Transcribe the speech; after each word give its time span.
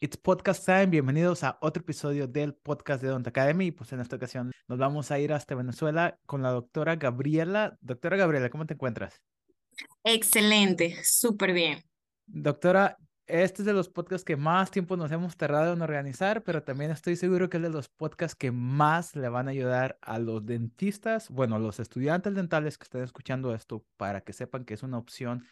It's 0.00 0.16
Podcast 0.16 0.64
Time. 0.64 0.86
Bienvenidos 0.86 1.42
a 1.42 1.58
otro 1.60 1.80
episodio 1.80 2.28
del 2.28 2.54
podcast 2.54 3.02
de 3.02 3.08
Don't 3.08 3.26
Academy. 3.26 3.72
Pues 3.72 3.92
en 3.92 3.98
esta 3.98 4.14
ocasión 4.14 4.52
nos 4.68 4.78
vamos 4.78 5.10
a 5.10 5.18
ir 5.18 5.32
hasta 5.32 5.56
Venezuela 5.56 6.20
con 6.24 6.40
la 6.40 6.50
doctora 6.50 6.94
Gabriela. 6.94 7.76
Doctora 7.80 8.16
Gabriela, 8.16 8.48
¿cómo 8.48 8.64
te 8.64 8.74
encuentras? 8.74 9.20
Excelente, 10.04 10.96
súper 11.02 11.52
bien. 11.52 11.82
Doctora, 12.26 12.96
este 13.26 13.62
es 13.62 13.66
de 13.66 13.72
los 13.72 13.88
podcasts 13.88 14.24
que 14.24 14.36
más 14.36 14.70
tiempo 14.70 14.96
nos 14.96 15.10
hemos 15.10 15.36
tardado 15.36 15.72
en 15.72 15.82
organizar, 15.82 16.44
pero 16.44 16.62
también 16.62 16.92
estoy 16.92 17.16
seguro 17.16 17.50
que 17.50 17.56
es 17.56 17.62
de 17.64 17.70
los 17.70 17.88
podcasts 17.88 18.36
que 18.36 18.52
más 18.52 19.16
le 19.16 19.28
van 19.28 19.48
a 19.48 19.50
ayudar 19.50 19.98
a 20.00 20.20
los 20.20 20.46
dentistas, 20.46 21.28
bueno, 21.28 21.56
a 21.56 21.58
los 21.58 21.80
estudiantes 21.80 22.36
dentales 22.36 22.78
que 22.78 22.84
estén 22.84 23.02
escuchando 23.02 23.52
esto, 23.52 23.84
para 23.96 24.20
que 24.20 24.32
sepan 24.32 24.64
que 24.64 24.74
es 24.74 24.84
una 24.84 24.96
opción 24.96 25.44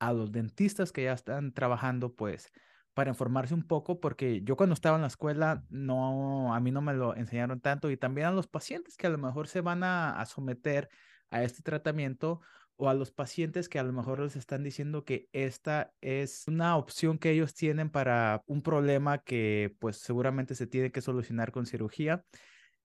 a 0.00 0.12
los 0.12 0.32
dentistas 0.32 0.90
que 0.90 1.04
ya 1.04 1.12
están 1.12 1.52
trabajando, 1.52 2.12
pues 2.12 2.50
para 2.94 3.10
informarse 3.10 3.54
un 3.54 3.64
poco, 3.66 4.00
porque 4.00 4.42
yo 4.42 4.56
cuando 4.56 4.74
estaba 4.74 4.96
en 4.96 5.02
la 5.02 5.08
escuela, 5.08 5.64
no, 5.68 6.54
a 6.54 6.60
mí 6.60 6.70
no 6.70 6.80
me 6.80 6.94
lo 6.94 7.14
enseñaron 7.16 7.60
tanto 7.60 7.90
y 7.90 7.96
también 7.96 8.28
a 8.28 8.32
los 8.32 8.46
pacientes 8.46 8.96
que 8.96 9.08
a 9.08 9.10
lo 9.10 9.18
mejor 9.18 9.48
se 9.48 9.60
van 9.60 9.82
a, 9.82 10.24
someter 10.26 10.88
a 11.30 11.42
este 11.42 11.62
tratamiento 11.62 12.40
o 12.76 12.88
a 12.88 12.94
los 12.94 13.10
pacientes 13.10 13.68
que 13.68 13.78
a 13.78 13.82
lo 13.82 13.92
mejor 13.92 14.20
les 14.20 14.36
están 14.36 14.62
diciendo 14.62 15.04
que 15.04 15.28
esta 15.32 15.92
es 16.00 16.44
una 16.46 16.76
opción 16.76 17.18
que 17.18 17.30
ellos 17.30 17.54
tienen 17.54 17.90
para 17.90 18.42
un 18.46 18.62
problema 18.62 19.18
que 19.18 19.76
pues 19.80 19.98
seguramente 19.98 20.54
se 20.54 20.66
tiene 20.66 20.90
que 20.90 21.00
solucionar 21.00 21.52
con 21.52 21.66
cirugía. 21.66 22.24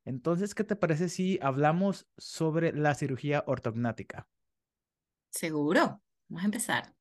Entonces, 0.06 0.56
¿qué 0.56 0.64
te 0.64 0.76
parece 0.76 1.10
si 1.10 1.40
hablamos 1.42 2.08
sobre 2.18 2.74
la 2.74 2.96
cirugía 2.96 3.44
ortognática? 3.46 4.28
Seguro. 5.30 6.02
Vamos 6.28 6.44
a 6.44 6.46
empezar. 6.46 6.99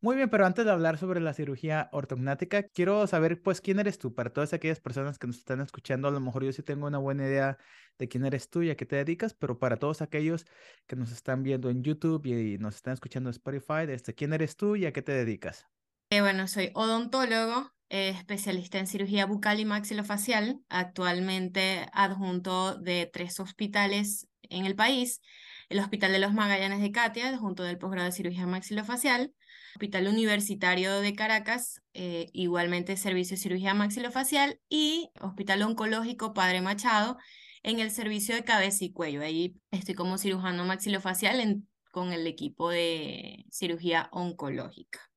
Muy 0.00 0.14
bien, 0.14 0.30
pero 0.30 0.46
antes 0.46 0.64
de 0.64 0.70
hablar 0.70 0.96
sobre 0.96 1.20
la 1.20 1.34
cirugía 1.34 1.88
ortognática, 1.92 2.62
quiero 2.62 3.06
saber, 3.06 3.42
pues, 3.42 3.60
quién 3.60 3.80
eres 3.80 3.98
tú. 3.98 4.14
Para 4.14 4.32
todas 4.32 4.52
aquellas 4.52 4.80
personas 4.80 5.18
que 5.18 5.26
nos 5.26 5.38
están 5.38 5.60
escuchando, 5.60 6.06
a 6.06 6.10
lo 6.12 6.20
mejor 6.20 6.44
yo 6.44 6.52
sí 6.52 6.62
tengo 6.62 6.86
una 6.86 6.98
buena 6.98 7.24
idea 7.26 7.58
de 7.98 8.08
quién 8.08 8.24
eres 8.24 8.48
tú 8.48 8.62
y 8.62 8.70
a 8.70 8.76
qué 8.76 8.86
te 8.86 8.96
dedicas, 8.96 9.34
pero 9.34 9.58
para 9.58 9.76
todos 9.76 10.00
aquellos 10.00 10.46
que 10.86 10.94
nos 10.94 11.10
están 11.10 11.42
viendo 11.42 11.68
en 11.68 11.82
YouTube 11.82 12.24
y 12.26 12.58
nos 12.58 12.76
están 12.76 12.94
escuchando 12.94 13.28
en 13.28 13.32
Spotify, 13.32 13.86
este, 13.88 14.14
¿quién 14.14 14.32
eres 14.32 14.56
tú 14.56 14.76
y 14.76 14.86
a 14.86 14.92
qué 14.92 15.02
te 15.02 15.12
dedicas? 15.12 15.66
Eh, 16.10 16.20
bueno, 16.20 16.46
soy 16.46 16.70
odontólogo, 16.74 17.70
eh, 17.90 18.10
especialista 18.10 18.78
en 18.78 18.86
cirugía 18.86 19.26
bucal 19.26 19.60
y 19.60 19.64
maxilofacial, 19.64 20.60
actualmente 20.68 21.86
adjunto 21.92 22.76
de 22.76 23.10
tres 23.12 23.40
hospitales 23.40 24.28
en 24.42 24.64
el 24.64 24.74
país, 24.74 25.20
el 25.68 25.80
Hospital 25.80 26.12
de 26.12 26.18
los 26.18 26.32
Magallanes 26.32 26.80
de 26.80 26.92
Katia, 26.92 27.28
adjunto 27.28 27.62
del 27.62 27.78
posgrado 27.78 28.06
de 28.06 28.12
cirugía 28.12 28.46
maxilofacial, 28.46 29.34
Hospital 29.74 30.08
Universitario 30.08 31.00
de 31.00 31.14
Caracas, 31.14 31.82
eh, 31.94 32.30
igualmente 32.32 32.96
Servicio 32.96 33.36
de 33.36 33.42
Cirugía 33.42 33.74
Maxilofacial 33.74 34.60
y 34.68 35.10
Hospital 35.20 35.62
Oncológico 35.62 36.34
Padre 36.34 36.60
Machado 36.60 37.18
en 37.62 37.80
el 37.80 37.90
servicio 37.90 38.34
de 38.34 38.44
cabeza 38.44 38.84
y 38.84 38.92
cuello. 38.92 39.22
Ahí 39.22 39.56
estoy 39.70 39.94
como 39.94 40.18
cirujano 40.18 40.64
maxilofacial 40.64 41.62
con 41.90 42.12
el 42.12 42.26
equipo 42.26 42.70
de 42.70 43.44
cirugía 43.50 44.08
oncológica. 44.12 45.07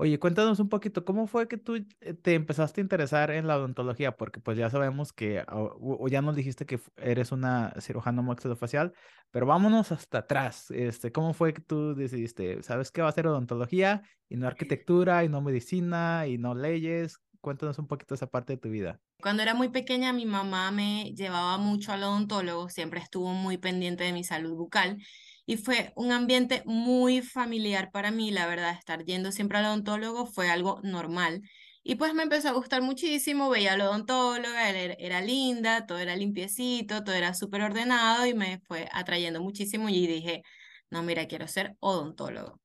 Oye, 0.00 0.20
cuéntanos 0.20 0.60
un 0.60 0.68
poquito, 0.68 1.04
¿cómo 1.04 1.26
fue 1.26 1.48
que 1.48 1.56
tú 1.56 1.84
te 2.22 2.34
empezaste 2.34 2.80
a 2.80 2.82
interesar 2.82 3.32
en 3.32 3.48
la 3.48 3.56
odontología? 3.56 4.16
Porque 4.16 4.38
pues 4.38 4.56
ya 4.56 4.70
sabemos 4.70 5.12
que, 5.12 5.44
o, 5.50 6.06
ya 6.06 6.22
nos 6.22 6.36
dijiste 6.36 6.66
que 6.66 6.78
eres 6.96 7.32
una 7.32 7.74
cirujano 7.80 8.22
maxilofacial, 8.22 8.92
pero 9.32 9.46
vámonos 9.46 9.90
hasta 9.90 10.18
atrás. 10.18 10.70
Este, 10.70 11.10
¿Cómo 11.10 11.34
fue 11.34 11.52
que 11.52 11.62
tú 11.62 11.96
decidiste, 11.96 12.62
sabes 12.62 12.92
qué 12.92 13.02
va 13.02 13.08
a 13.08 13.12
ser 13.12 13.26
odontología 13.26 14.02
y 14.28 14.36
no 14.36 14.46
arquitectura 14.46 15.24
y 15.24 15.28
no 15.28 15.40
medicina 15.40 16.28
y 16.28 16.38
no 16.38 16.54
leyes? 16.54 17.18
Cuéntanos 17.40 17.80
un 17.80 17.88
poquito 17.88 18.14
esa 18.14 18.28
parte 18.28 18.52
de 18.52 18.58
tu 18.58 18.68
vida. 18.68 19.00
Cuando 19.20 19.42
era 19.42 19.54
muy 19.54 19.70
pequeña, 19.70 20.12
mi 20.12 20.26
mamá 20.26 20.70
me 20.70 21.12
llevaba 21.16 21.58
mucho 21.58 21.90
al 21.90 22.04
odontólogo, 22.04 22.68
siempre 22.68 23.00
estuvo 23.00 23.32
muy 23.32 23.58
pendiente 23.58 24.04
de 24.04 24.12
mi 24.12 24.22
salud 24.22 24.54
bucal 24.54 24.98
y 25.48 25.56
fue 25.56 25.94
un 25.96 26.12
ambiente 26.12 26.62
muy 26.66 27.22
familiar 27.22 27.90
para 27.90 28.10
mí, 28.10 28.30
la 28.30 28.46
verdad, 28.46 28.76
estar 28.78 29.02
yendo 29.06 29.32
siempre 29.32 29.56
al 29.56 29.64
odontólogo 29.64 30.26
fue 30.26 30.50
algo 30.50 30.78
normal. 30.82 31.40
Y 31.82 31.94
pues 31.94 32.12
me 32.12 32.24
empezó 32.24 32.50
a 32.50 32.52
gustar 32.52 32.82
muchísimo, 32.82 33.48
veía 33.48 33.72
al 33.72 33.80
odontólogo, 33.80 34.54
era, 34.54 34.92
era 34.92 35.22
linda, 35.22 35.86
todo 35.86 35.96
era 36.00 36.14
limpiecito, 36.16 37.02
todo 37.02 37.14
era 37.14 37.32
súper 37.32 37.62
ordenado 37.62 38.26
y 38.26 38.34
me 38.34 38.60
fue 38.68 38.90
atrayendo 38.92 39.40
muchísimo 39.40 39.88
y 39.88 40.06
dije, 40.06 40.42
no, 40.90 41.02
mira, 41.02 41.26
quiero 41.26 41.48
ser 41.48 41.76
odontólogo. 41.80 42.60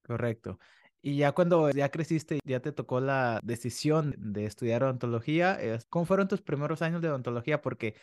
Correcto. 0.00 0.58
Y 1.02 1.18
ya 1.18 1.32
cuando 1.32 1.68
ya 1.72 1.90
creciste, 1.90 2.38
ya 2.46 2.60
te 2.60 2.72
tocó 2.72 3.00
la 3.00 3.38
decisión 3.42 4.14
de 4.16 4.46
estudiar 4.46 4.82
odontología, 4.82 5.58
¿cómo 5.90 6.06
fueron 6.06 6.26
tus 6.26 6.40
primeros 6.40 6.80
años 6.80 7.02
de 7.02 7.10
odontología? 7.10 7.60
Porque 7.60 7.96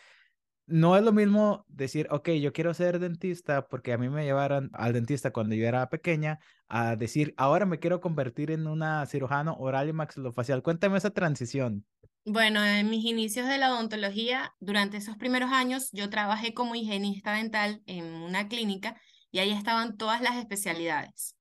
no 0.70 0.96
es 0.96 1.02
lo 1.02 1.12
mismo 1.12 1.64
decir, 1.68 2.06
ok, 2.10 2.30
yo 2.30 2.52
quiero 2.52 2.72
ser 2.74 2.98
dentista 2.98 3.66
porque 3.68 3.92
a 3.92 3.98
mí 3.98 4.08
me 4.08 4.24
llevaron 4.24 4.70
al 4.72 4.92
dentista 4.92 5.32
cuando 5.32 5.54
yo 5.54 5.66
era 5.66 5.88
pequeña, 5.88 6.38
a 6.68 6.96
decir, 6.96 7.34
ahora 7.36 7.66
me 7.66 7.78
quiero 7.78 8.00
convertir 8.00 8.50
en 8.50 8.66
una 8.66 9.04
cirujano 9.06 9.56
oral 9.58 9.88
y 9.88 9.92
maxilofacial. 9.92 10.62
Cuéntame 10.62 10.98
esa 10.98 11.10
transición. 11.10 11.84
Bueno, 12.24 12.64
en 12.64 12.88
mis 12.88 13.04
inicios 13.04 13.48
de 13.48 13.58
la 13.58 13.72
odontología, 13.72 14.54
durante 14.60 14.98
esos 14.98 15.16
primeros 15.16 15.50
años, 15.50 15.90
yo 15.92 16.10
trabajé 16.10 16.54
como 16.54 16.74
higienista 16.74 17.32
dental 17.32 17.82
en 17.86 18.04
una 18.04 18.48
clínica 18.48 19.00
y 19.30 19.38
ahí 19.38 19.50
estaban 19.50 19.96
todas 19.96 20.20
las 20.20 20.36
especialidades. 20.36 21.36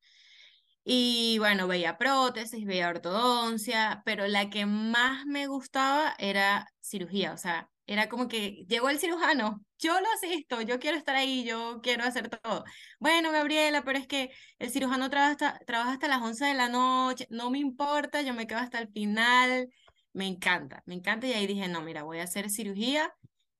Y 0.83 1.37
bueno, 1.37 1.67
veía 1.67 1.97
prótesis, 1.97 2.65
veía 2.65 2.89
ortodoncia, 2.89 4.01
pero 4.05 4.27
la 4.27 4.49
que 4.49 4.65
más 4.65 5.25
me 5.25 5.47
gustaba 5.47 6.15
era 6.17 6.67
cirugía, 6.81 7.33
o 7.33 7.37
sea, 7.37 7.69
era 7.89 8.07
como 8.07 8.27
que 8.27 8.65
llegó 8.67 8.89
el 8.89 8.99
cirujano, 8.99 9.65
yo 9.79 9.99
lo 9.99 10.05
asisto, 10.13 10.61
yo 10.61 10.77
quiero 10.77 10.95
estar 10.95 11.15
ahí, 11.15 11.43
yo 11.43 11.79
quiero 11.81 12.03
hacer 12.03 12.29
todo. 12.29 12.63
Bueno, 12.99 13.31
Gabriela, 13.31 13.83
pero 13.83 13.97
es 13.97 14.05
que 14.05 14.29
el 14.59 14.69
cirujano 14.69 15.09
trabaja 15.09 15.31
hasta, 15.31 15.59
trabaja 15.65 15.93
hasta 15.93 16.07
las 16.07 16.21
11 16.21 16.45
de 16.45 16.53
la 16.53 16.69
noche, 16.69 17.25
no 17.31 17.49
me 17.49 17.57
importa, 17.57 18.21
yo 18.21 18.35
me 18.35 18.45
quedo 18.45 18.59
hasta 18.59 18.77
el 18.77 18.89
final, 18.89 19.69
me 20.13 20.27
encanta, 20.27 20.83
me 20.85 20.93
encanta. 20.93 21.25
Y 21.25 21.33
ahí 21.33 21.47
dije, 21.47 21.67
no, 21.67 21.81
mira, 21.81 22.03
voy 22.03 22.19
a 22.19 22.25
hacer 22.25 22.51
cirugía 22.51 23.11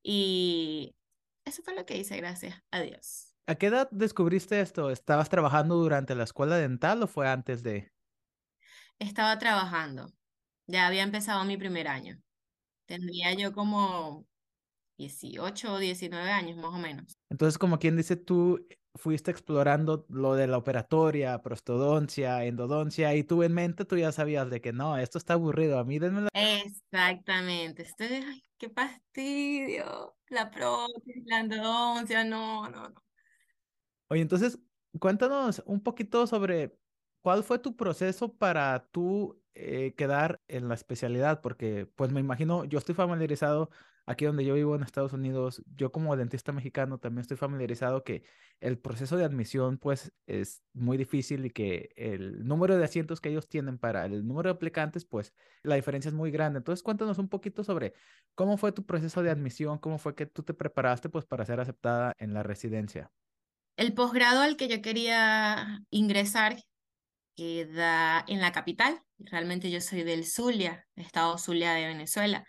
y 0.03 0.95
eso 1.44 1.63
fue 1.63 1.73
lo 1.73 1.88
que 1.88 1.97
hice, 1.97 2.16
gracias 2.18 2.62
a 2.69 2.81
Dios. 2.81 3.34
¿A 3.47 3.56
qué 3.56 3.66
edad 3.66 3.89
descubriste 3.89 4.62
esto? 4.62 4.91
¿Estabas 4.91 5.29
trabajando 5.29 5.73
durante 5.73 6.13
la 6.13 6.25
escuela 6.25 6.57
dental 6.57 7.01
o 7.01 7.07
fue 7.07 7.28
antes 7.28 7.63
de? 7.63 7.91
Estaba 9.00 9.39
trabajando, 9.39 10.12
ya 10.68 10.85
había 10.85 11.01
empezado 11.01 11.44
mi 11.45 11.57
primer 11.57 11.88
año. 11.88 12.22
Tendría 12.89 13.35
yo 13.35 13.53
como 13.53 14.25
18 14.97 15.73
o 15.73 15.77
19 15.77 16.31
años 16.31 16.57
más 16.57 16.73
o 16.73 16.79
menos. 16.79 17.19
Entonces, 17.29 17.59
como 17.59 17.77
quien 17.77 17.95
dice, 17.95 18.16
tú 18.16 18.66
fuiste 18.95 19.29
explorando 19.29 20.07
lo 20.09 20.33
de 20.33 20.47
la 20.47 20.57
operatoria, 20.57 21.39
prostodoncia, 21.44 22.44
endodoncia, 22.45 23.13
y 23.13 23.23
tú 23.23 23.44
en 23.44 23.53
mente 23.53 23.85
tú 23.85 23.95
ya 23.95 24.11
sabías 24.11 24.50
de 24.50 24.59
que 24.59 24.73
no, 24.73 24.97
esto 24.97 25.19
está 25.19 25.33
aburrido, 25.33 25.77
a 25.77 25.83
mí 25.83 26.00
denme 26.00 26.22
la... 26.22 26.29
Exactamente, 26.33 27.83
estoy, 27.83 28.07
ay, 28.07 28.44
qué 28.57 28.72
fastidio, 28.72 30.16
la 30.29 30.50
prótesis, 30.50 31.23
la 31.27 31.41
endodoncia, 31.41 32.23
no, 32.23 32.67
no, 32.71 32.89
no. 32.89 33.03
Oye, 34.07 34.23
entonces, 34.23 34.57
cuéntanos 35.00 35.61
un 35.67 35.83
poquito 35.83 36.25
sobre 36.25 36.75
cuál 37.22 37.44
fue 37.44 37.59
tu 37.59 37.75
proceso 37.75 38.34
para 38.34 38.88
tú 38.91 39.41
eh, 39.53 39.94
quedar 39.97 40.41
en 40.47 40.68
la 40.68 40.75
especialidad? 40.75 41.41
Porque, 41.41 41.88
pues 41.96 42.12
me 42.12 42.19
imagino, 42.19 42.66
yo 42.66 42.78
estoy 42.80 42.96
familiarizado 42.96 43.69
aquí 44.09 44.25
donde 44.25 44.44
yo 44.44 44.56
vivo 44.56 44.75
en 44.75 44.81
Estados 44.81 45.13
Unidos, 45.13 45.62
yo 45.75 45.91
como 45.91 46.18
dentista 46.18 46.52
mexicano 46.52 46.97
también 46.97 47.22
estoy 47.22 47.38
familiarizado 47.38 48.03
que 48.03 48.24
el 48.59 48.80
proceso 48.80 49.18
de 49.18 49.24
admisión, 49.24 49.78
pues, 49.78 50.12
es 50.25 50.63
muy 50.74 50.97
difícil 50.97 51.46
y 51.46 51.52
que 51.52 51.90
el 51.96 52.44
número 52.47 52.75
de 52.75 52.84
asientos 52.84 53.22
que 53.22 53.30
ellos 53.30 53.47
tienen 53.47 53.78
para 53.78 54.06
el 54.06 54.25
número 54.28 54.50
de 54.50 54.56
aplicantes, 54.56 55.06
pues, 55.06 55.34
la 55.62 55.75
diferencia 55.75 56.09
es 56.09 56.16
muy 56.16 56.31
grande. 56.31 56.57
Entonces, 56.57 56.81
cuéntanos 56.81 57.19
un 57.19 57.30
poquito 57.30 57.63
sobre 57.63 57.94
cómo 58.33 58.57
fue 58.57 58.72
tu 58.72 58.83
proceso 58.83 59.22
de 59.22 59.30
admisión, 59.30 59.77
cómo 59.77 60.00
fue 60.00 60.15
que 60.15 60.25
tú 60.25 60.42
te 60.42 60.56
preparaste, 60.56 61.10
pues, 61.10 61.25
para 61.25 61.45
ser 61.45 61.60
aceptada 61.60 62.15
en 62.18 62.33
la 62.33 62.42
residencia. 62.42 63.12
El 63.77 63.94
posgrado 63.94 64.42
al 64.42 64.57
que 64.57 64.68
yo 64.68 64.81
quería 64.81 65.83
ingresar 65.92 66.57
queda 67.39 68.25
en 68.27 68.41
la 68.41 68.51
capital. 68.51 69.01
Realmente 69.18 69.71
yo 69.71 69.80
soy 69.80 70.03
del 70.03 70.25
Zulia, 70.25 70.86
estado 70.97 71.38
Zulia 71.38 71.74
de 71.74 71.88
Venezuela. 71.88 72.45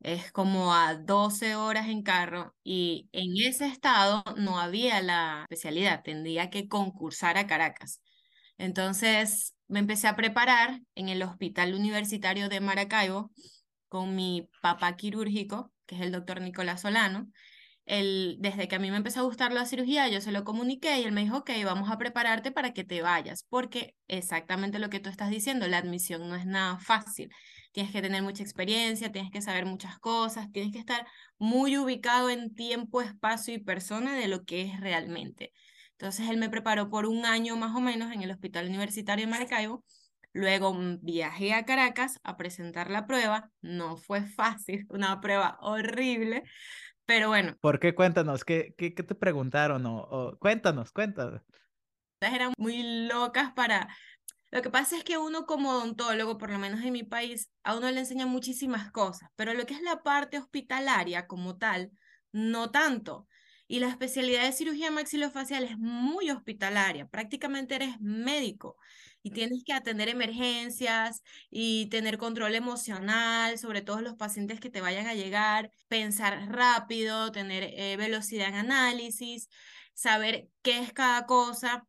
Es 0.00 0.30
como 0.32 0.74
a 0.74 0.94
12 0.94 1.56
horas 1.56 1.88
en 1.88 2.02
carro 2.02 2.54
y 2.62 3.08
en 3.12 3.36
ese 3.38 3.66
estado 3.66 4.22
no 4.36 4.60
había 4.60 5.00
la 5.00 5.42
especialidad, 5.44 6.02
tendría 6.02 6.50
que 6.50 6.68
concursar 6.68 7.38
a 7.38 7.46
Caracas. 7.46 8.02
Entonces 8.58 9.54
me 9.66 9.80
empecé 9.80 10.08
a 10.08 10.16
preparar 10.16 10.80
en 10.94 11.08
el 11.08 11.22
Hospital 11.22 11.74
Universitario 11.74 12.50
de 12.50 12.60
Maracaibo 12.60 13.32
con 13.88 14.14
mi 14.14 14.50
papá 14.60 14.94
quirúrgico, 14.96 15.72
que 15.86 15.96
es 15.96 16.02
el 16.02 16.12
doctor 16.12 16.42
Nicolás 16.42 16.82
Solano, 16.82 17.28
desde 17.88 18.68
que 18.68 18.76
a 18.76 18.78
mí 18.78 18.90
me 18.90 18.98
empezó 18.98 19.20
a 19.20 19.22
gustar 19.22 19.52
la 19.52 19.64
cirugía, 19.64 20.08
yo 20.08 20.20
se 20.20 20.30
lo 20.32 20.44
comuniqué 20.44 21.00
y 21.00 21.04
él 21.04 21.12
me 21.12 21.22
dijo, 21.22 21.38
ok, 21.38 21.50
vamos 21.64 21.90
a 21.90 21.96
prepararte 21.96 22.52
para 22.52 22.72
que 22.74 22.84
te 22.84 23.00
vayas, 23.00 23.44
porque 23.48 23.96
exactamente 24.08 24.78
lo 24.78 24.90
que 24.90 25.00
tú 25.00 25.08
estás 25.08 25.30
diciendo, 25.30 25.66
la 25.68 25.78
admisión 25.78 26.28
no 26.28 26.36
es 26.36 26.44
nada 26.46 26.78
fácil. 26.78 27.30
tienes 27.72 27.92
que 27.92 28.02
tener 28.02 28.22
mucha 28.22 28.42
experiencia, 28.42 29.12
tienes 29.12 29.30
que 29.30 29.40
saber 29.40 29.64
muchas 29.66 29.98
cosas, 29.98 30.50
tienes 30.52 30.72
que 30.72 30.78
estar 30.78 31.06
muy 31.38 31.78
ubicado 31.78 32.28
en 32.30 32.54
tiempo, 32.54 33.00
espacio 33.00 33.54
y 33.54 33.58
persona 33.58 34.16
de 34.16 34.28
lo 34.28 34.44
que 34.44 34.62
es 34.62 34.80
realmente. 34.80 35.52
Entonces 35.92 36.28
él 36.28 36.36
me 36.38 36.50
preparó 36.50 36.90
por 36.90 37.06
un 37.06 37.24
año 37.26 37.56
más 37.56 37.74
o 37.74 37.80
menos 37.80 38.12
en 38.12 38.22
el 38.22 38.30
Hospital 38.30 38.66
Universitario 38.68 39.26
de 39.26 39.30
Maracaibo. 39.32 39.84
Luego 40.32 40.76
viajé 41.02 41.54
a 41.54 41.64
Caracas 41.64 42.20
a 42.22 42.36
presentar 42.36 42.90
la 42.90 43.06
prueba. 43.06 43.50
No 43.62 43.96
fue 43.96 44.22
fácil, 44.22 44.86
una 44.90 45.20
prueba 45.20 45.58
horrible, 45.60 46.44
pero 47.08 47.28
bueno. 47.28 47.56
¿Por 47.62 47.80
qué? 47.80 47.94
Cuéntanos, 47.94 48.44
¿qué, 48.44 48.74
qué, 48.76 48.92
qué 48.94 49.02
te 49.02 49.14
preguntaron? 49.14 49.86
O, 49.86 50.36
cuéntanos, 50.38 50.92
cuéntanos. 50.92 51.40
Eran 52.20 52.52
muy 52.58 53.06
locas 53.08 53.50
para... 53.54 53.88
Lo 54.50 54.60
que 54.60 54.68
pasa 54.68 54.98
es 54.98 55.04
que 55.04 55.16
uno 55.16 55.46
como 55.46 55.70
odontólogo, 55.70 56.36
por 56.36 56.50
lo 56.50 56.58
menos 56.58 56.82
en 56.82 56.92
mi 56.92 57.04
país, 57.04 57.50
a 57.62 57.76
uno 57.78 57.90
le 57.90 58.00
enseña 58.00 58.26
muchísimas 58.26 58.92
cosas, 58.92 59.30
pero 59.36 59.54
lo 59.54 59.64
que 59.64 59.72
es 59.72 59.80
la 59.80 60.02
parte 60.02 60.36
hospitalaria 60.36 61.26
como 61.26 61.56
tal, 61.56 61.92
no 62.30 62.70
tanto. 62.70 63.26
Y 63.66 63.80
la 63.80 63.88
especialidad 63.88 64.42
de 64.42 64.52
cirugía 64.52 64.90
maxilofacial 64.90 65.64
es 65.64 65.78
muy 65.78 66.28
hospitalaria, 66.30 67.06
prácticamente 67.06 67.76
eres 67.76 67.98
médico 68.00 68.76
y 69.22 69.30
tienes 69.32 69.62
que 69.64 69.72
atender 69.72 70.08
emergencias 70.08 71.22
y 71.50 71.86
tener 71.90 72.18
control 72.18 72.54
emocional 72.54 73.58
sobre 73.58 73.82
todos 73.82 74.02
los 74.02 74.14
pacientes 74.14 74.60
que 74.60 74.70
te 74.70 74.80
vayan 74.80 75.06
a 75.06 75.14
llegar, 75.14 75.70
pensar 75.88 76.48
rápido, 76.50 77.32
tener 77.32 77.64
eh, 77.64 77.96
velocidad 77.96 78.48
en 78.48 78.54
análisis, 78.54 79.48
saber 79.94 80.48
qué 80.62 80.78
es 80.80 80.92
cada 80.92 81.26
cosa 81.26 81.86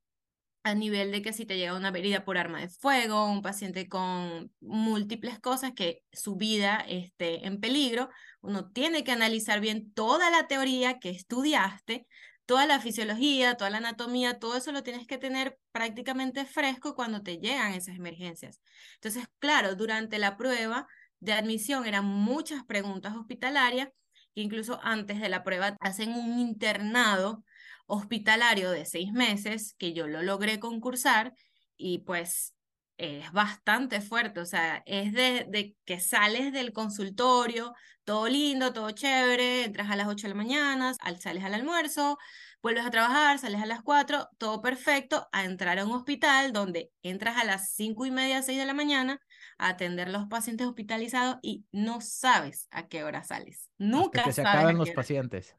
a 0.63 0.75
nivel 0.75 1.11
de 1.11 1.21
que 1.21 1.33
si 1.33 1.45
te 1.45 1.57
llega 1.57 1.75
una 1.75 1.89
herida 1.89 2.25
por 2.25 2.37
arma 2.37 2.59
de 2.59 2.69
fuego, 2.69 3.29
un 3.31 3.41
paciente 3.41 3.87
con 3.87 4.51
múltiples 4.59 5.39
cosas 5.39 5.73
que 5.73 6.03
su 6.11 6.35
vida 6.35 6.77
esté 6.87 7.47
en 7.47 7.59
peligro, 7.59 8.09
uno 8.41 8.69
tiene 8.71 9.03
que 9.03 9.11
analizar 9.11 9.61
bien 9.61 9.93
toda 9.93 10.29
la 10.29 10.47
teoría 10.47 10.99
que 10.99 11.09
estudiaste, 11.09 12.07
toda 12.49 12.65
la 12.65 12.79
fisiología, 12.79 13.57
toda 13.57 13.69
la 13.69 13.77
anatomía, 13.77 14.39
todo 14.39 14.57
eso 14.57 14.71
lo 14.71 14.81
tienes 14.81 15.05
que 15.05 15.19
tener 15.19 15.59
prácticamente 15.71 16.45
fresco 16.45 16.95
cuando 16.95 17.21
te 17.21 17.37
llegan 17.37 17.73
esas 17.75 17.95
emergencias. 17.95 18.59
Entonces, 18.95 19.27
claro, 19.37 19.75
durante 19.75 20.17
la 20.17 20.35
prueba 20.35 20.87
de 21.19 21.33
admisión 21.33 21.85
eran 21.85 22.05
muchas 22.05 22.65
preguntas 22.65 23.15
hospitalarias, 23.15 23.89
que 24.33 24.41
incluso 24.41 24.79
antes 24.81 25.21
de 25.21 25.29
la 25.29 25.43
prueba 25.43 25.77
hacen 25.79 26.11
un 26.13 26.39
internado 26.39 27.43
hospitalario 27.85 28.71
de 28.71 28.85
seis 28.85 29.11
meses, 29.11 29.75
que 29.77 29.93
yo 29.93 30.07
lo 30.07 30.23
logré 30.23 30.59
concursar 30.59 31.35
y 31.77 31.99
pues 31.99 32.55
es 32.99 33.31
bastante 33.31 34.01
fuerte, 34.01 34.41
o 34.41 34.45
sea, 34.45 34.83
es 34.85 35.13
de, 35.13 35.45
de, 35.47 35.75
que 35.85 36.01
sales 36.01 36.51
del 36.51 36.73
consultorio, 36.73 37.73
todo 38.03 38.27
lindo, 38.27 38.73
todo 38.73 38.91
chévere, 38.91 39.63
entras 39.63 39.89
a 39.89 39.95
las 39.95 40.07
8 40.07 40.27
de 40.27 40.33
la 40.33 40.35
mañana, 40.35 40.93
al, 40.99 41.19
sales 41.21 41.45
al 41.45 41.53
almuerzo, 41.53 42.17
vuelves 42.61 42.85
a 42.85 42.91
trabajar, 42.91 43.39
sales 43.39 43.61
a 43.61 43.65
las 43.65 43.81
4, 43.83 44.27
todo 44.37 44.61
perfecto, 44.61 45.29
a 45.31 45.45
entrar 45.45 45.79
a 45.79 45.85
un 45.85 45.93
hospital 45.93 46.51
donde 46.51 46.91
entras 47.01 47.37
a 47.37 47.45
las 47.45 47.71
5 47.71 48.05
y 48.05 48.11
media, 48.11 48.41
6 48.41 48.59
de 48.59 48.65
la 48.65 48.73
mañana, 48.73 49.21
a 49.57 49.69
atender 49.69 50.09
los 50.09 50.25
pacientes 50.27 50.67
hospitalizados 50.67 51.37
y 51.41 51.65
no 51.71 52.01
sabes 52.01 52.67
a 52.69 52.89
qué 52.89 53.05
hora 53.05 53.23
sales. 53.23 53.69
Nunca 53.77 54.19
Hasta 54.19 54.29
que 54.29 54.33
se 54.33 54.41
acaban 54.41 54.77
los 54.77 54.91
pacientes 54.91 55.55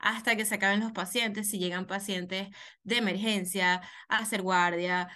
hasta 0.00 0.36
que 0.36 0.44
se 0.44 0.54
acaben 0.54 0.80
los 0.80 0.92
pacientes, 0.92 1.50
si 1.50 1.58
llegan 1.58 1.86
pacientes 1.86 2.48
de 2.82 2.96
emergencia, 2.98 3.82
a 4.08 4.18
hacer 4.18 4.42
guardia, 4.42 5.08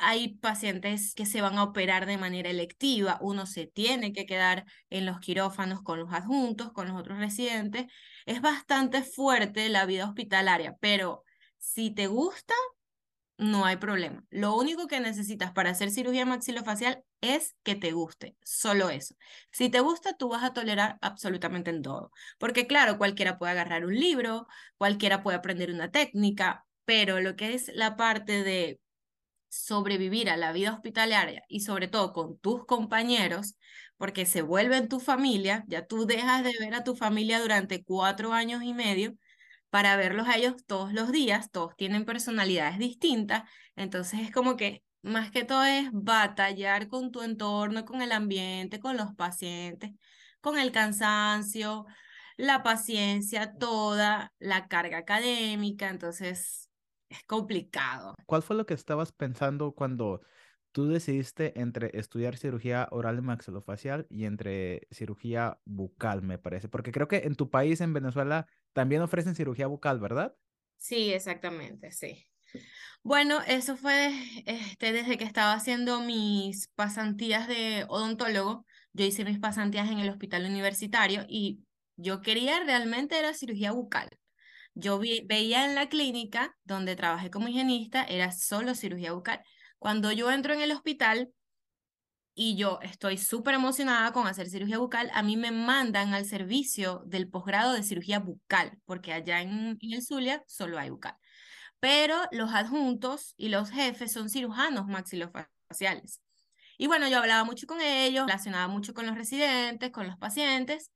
hay 0.00 0.36
pacientes 0.36 1.14
que 1.14 1.26
se 1.26 1.40
van 1.40 1.58
a 1.58 1.64
operar 1.64 2.06
de 2.06 2.18
manera 2.18 2.50
electiva, 2.50 3.18
uno 3.20 3.46
se 3.46 3.66
tiene 3.66 4.12
que 4.12 4.26
quedar 4.26 4.64
en 4.90 5.06
los 5.06 5.20
quirófanos 5.20 5.82
con 5.82 5.98
los 6.00 6.12
adjuntos, 6.12 6.72
con 6.72 6.88
los 6.88 6.98
otros 6.98 7.18
residentes. 7.18 7.86
Es 8.26 8.40
bastante 8.40 9.02
fuerte 9.02 9.68
la 9.68 9.86
vida 9.86 10.06
hospitalaria, 10.06 10.76
pero 10.80 11.24
si 11.58 11.90
te 11.90 12.06
gusta, 12.06 12.54
no 13.38 13.64
hay 13.64 13.76
problema. 13.76 14.24
Lo 14.30 14.56
único 14.56 14.86
que 14.86 15.00
necesitas 15.00 15.52
para 15.52 15.70
hacer 15.70 15.90
cirugía 15.90 16.24
maxilofacial 16.26 17.04
es 17.20 17.56
que 17.62 17.74
te 17.74 17.92
guste, 17.92 18.36
solo 18.42 18.90
eso. 18.90 19.14
Si 19.50 19.68
te 19.68 19.80
gusta, 19.80 20.14
tú 20.16 20.28
vas 20.28 20.44
a 20.44 20.52
tolerar 20.52 20.98
absolutamente 21.00 21.70
en 21.70 21.82
todo. 21.82 22.12
Porque 22.38 22.66
claro, 22.66 22.98
cualquiera 22.98 23.38
puede 23.38 23.52
agarrar 23.52 23.84
un 23.84 23.94
libro, 23.94 24.46
cualquiera 24.76 25.22
puede 25.22 25.38
aprender 25.38 25.72
una 25.72 25.90
técnica, 25.90 26.66
pero 26.84 27.20
lo 27.20 27.36
que 27.36 27.54
es 27.54 27.70
la 27.74 27.96
parte 27.96 28.44
de 28.44 28.80
sobrevivir 29.52 30.30
a 30.30 30.36
la 30.38 30.52
vida 30.52 30.72
hospitalaria 30.72 31.42
y 31.46 31.60
sobre 31.60 31.86
todo 31.86 32.12
con 32.12 32.38
tus 32.38 32.64
compañeros, 32.64 33.56
porque 33.98 34.24
se 34.26 34.42
vuelven 34.42 34.88
tu 34.88 34.98
familia, 34.98 35.64
ya 35.68 35.86
tú 35.86 36.06
dejas 36.06 36.42
de 36.42 36.52
ver 36.58 36.74
a 36.74 36.84
tu 36.84 36.96
familia 36.96 37.38
durante 37.40 37.84
cuatro 37.84 38.32
años 38.32 38.62
y 38.62 38.72
medio 38.72 39.14
para 39.70 39.96
verlos 39.96 40.26
a 40.28 40.36
ellos 40.36 40.56
todos 40.66 40.92
los 40.94 41.12
días, 41.12 41.50
todos 41.50 41.76
tienen 41.76 42.04
personalidades 42.06 42.78
distintas, 42.78 43.42
entonces 43.76 44.20
es 44.20 44.32
como 44.32 44.56
que 44.56 44.82
más 45.02 45.30
que 45.30 45.44
todo 45.44 45.64
es 45.64 45.90
batallar 45.92 46.88
con 46.88 47.10
tu 47.10 47.22
entorno, 47.22 47.84
con 47.84 48.02
el 48.02 48.12
ambiente, 48.12 48.80
con 48.80 48.96
los 48.96 49.14
pacientes, 49.14 49.90
con 50.40 50.58
el 50.58 50.72
cansancio, 50.72 51.86
la 52.36 52.62
paciencia, 52.62 53.52
toda 53.58 54.32
la 54.38 54.68
carga 54.68 54.98
académica, 54.98 55.90
entonces 55.90 56.70
es 57.12 57.22
complicado. 57.24 58.14
¿Cuál 58.26 58.42
fue 58.42 58.56
lo 58.56 58.66
que 58.66 58.74
estabas 58.74 59.12
pensando 59.12 59.72
cuando 59.74 60.22
tú 60.72 60.88
decidiste 60.88 61.60
entre 61.60 61.90
estudiar 61.98 62.36
cirugía 62.36 62.88
oral 62.90 63.18
y 63.18 63.22
maxilofacial 63.22 64.06
y 64.10 64.24
entre 64.24 64.88
cirugía 64.90 65.60
bucal, 65.64 66.22
me 66.22 66.38
parece? 66.38 66.68
Porque 66.68 66.92
creo 66.92 67.08
que 67.08 67.18
en 67.18 67.34
tu 67.34 67.50
país, 67.50 67.80
en 67.80 67.92
Venezuela, 67.92 68.46
también 68.72 69.02
ofrecen 69.02 69.34
cirugía 69.34 69.66
bucal, 69.66 70.00
¿verdad? 70.00 70.36
Sí, 70.76 71.12
exactamente, 71.12 71.92
sí. 71.92 72.26
Bueno, 73.02 73.40
eso 73.46 73.76
fue 73.76 74.12
este, 74.46 74.92
desde 74.92 75.18
que 75.18 75.24
estaba 75.24 75.54
haciendo 75.54 76.00
mis 76.02 76.68
pasantías 76.74 77.48
de 77.48 77.86
odontólogo. 77.88 78.66
Yo 78.92 79.04
hice 79.06 79.24
mis 79.24 79.38
pasantías 79.40 79.90
en 79.90 79.98
el 80.00 80.10
hospital 80.10 80.46
universitario 80.46 81.24
y 81.28 81.64
yo 81.96 82.22
quería 82.22 82.60
realmente 82.64 83.18
era 83.18 83.34
cirugía 83.34 83.72
bucal. 83.72 84.08
Yo 84.74 84.98
veía 84.98 85.66
en 85.66 85.74
la 85.74 85.88
clínica 85.88 86.56
donde 86.64 86.96
trabajé 86.96 87.30
como 87.30 87.48
higienista, 87.48 88.04
era 88.04 88.32
solo 88.32 88.74
cirugía 88.74 89.12
bucal. 89.12 89.42
Cuando 89.78 90.12
yo 90.12 90.30
entro 90.30 90.54
en 90.54 90.60
el 90.60 90.72
hospital, 90.72 91.32
y 92.34 92.56
yo 92.56 92.78
estoy 92.82 93.18
súper 93.18 93.54
emocionada 93.54 94.12
con 94.12 94.26
hacer 94.26 94.48
cirugía 94.48 94.78
bucal, 94.78 95.10
a 95.12 95.22
mí 95.22 95.36
me 95.36 95.50
mandan 95.50 96.14
al 96.14 96.24
servicio 96.24 97.02
del 97.06 97.28
posgrado 97.28 97.72
de 97.72 97.82
cirugía 97.82 98.20
bucal, 98.20 98.78
porque 98.84 99.12
allá 99.12 99.42
en, 99.42 99.78
el 99.80 100.02
Zulia 100.02 100.42
solo 100.46 100.78
hay 100.78 100.90
bucal. 100.90 101.16
Pero 101.80 102.16
los 102.30 102.52
adjuntos 102.54 103.34
y 103.36 103.48
los 103.48 103.70
jefes 103.70 104.12
son 104.12 104.30
cirujanos 104.30 104.86
maxilofaciales. 104.86 106.20
Y 106.78 106.86
bueno, 106.86 107.08
yo 107.08 107.18
hablaba 107.18 107.44
mucho 107.44 107.66
con 107.66 107.80
ellos, 107.80 108.26
relacionaba 108.26 108.68
mucho 108.68 108.94
con 108.94 109.06
los 109.06 109.16
residentes, 109.16 109.90
con 109.90 110.06
los 110.06 110.16
pacientes. 110.16 110.91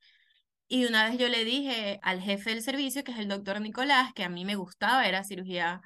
Y 0.69 0.87
una 0.87 1.09
vez 1.09 1.19
yo 1.19 1.29
le 1.29 1.45
dije 1.45 2.01
al 2.03 2.21
jefe 2.21 2.51
del 2.51 2.63
servicio, 2.63 3.05
que 3.05 3.13
es 3.13 3.19
el 3.19 3.29
doctor 3.29 3.61
Nicolás, 3.61 4.13
que 4.15 4.25
a 4.25 4.29
mí 4.29 4.45
me 4.45 4.57
gustaba, 4.57 5.07
era 5.07 5.25
cirugía, 5.25 5.81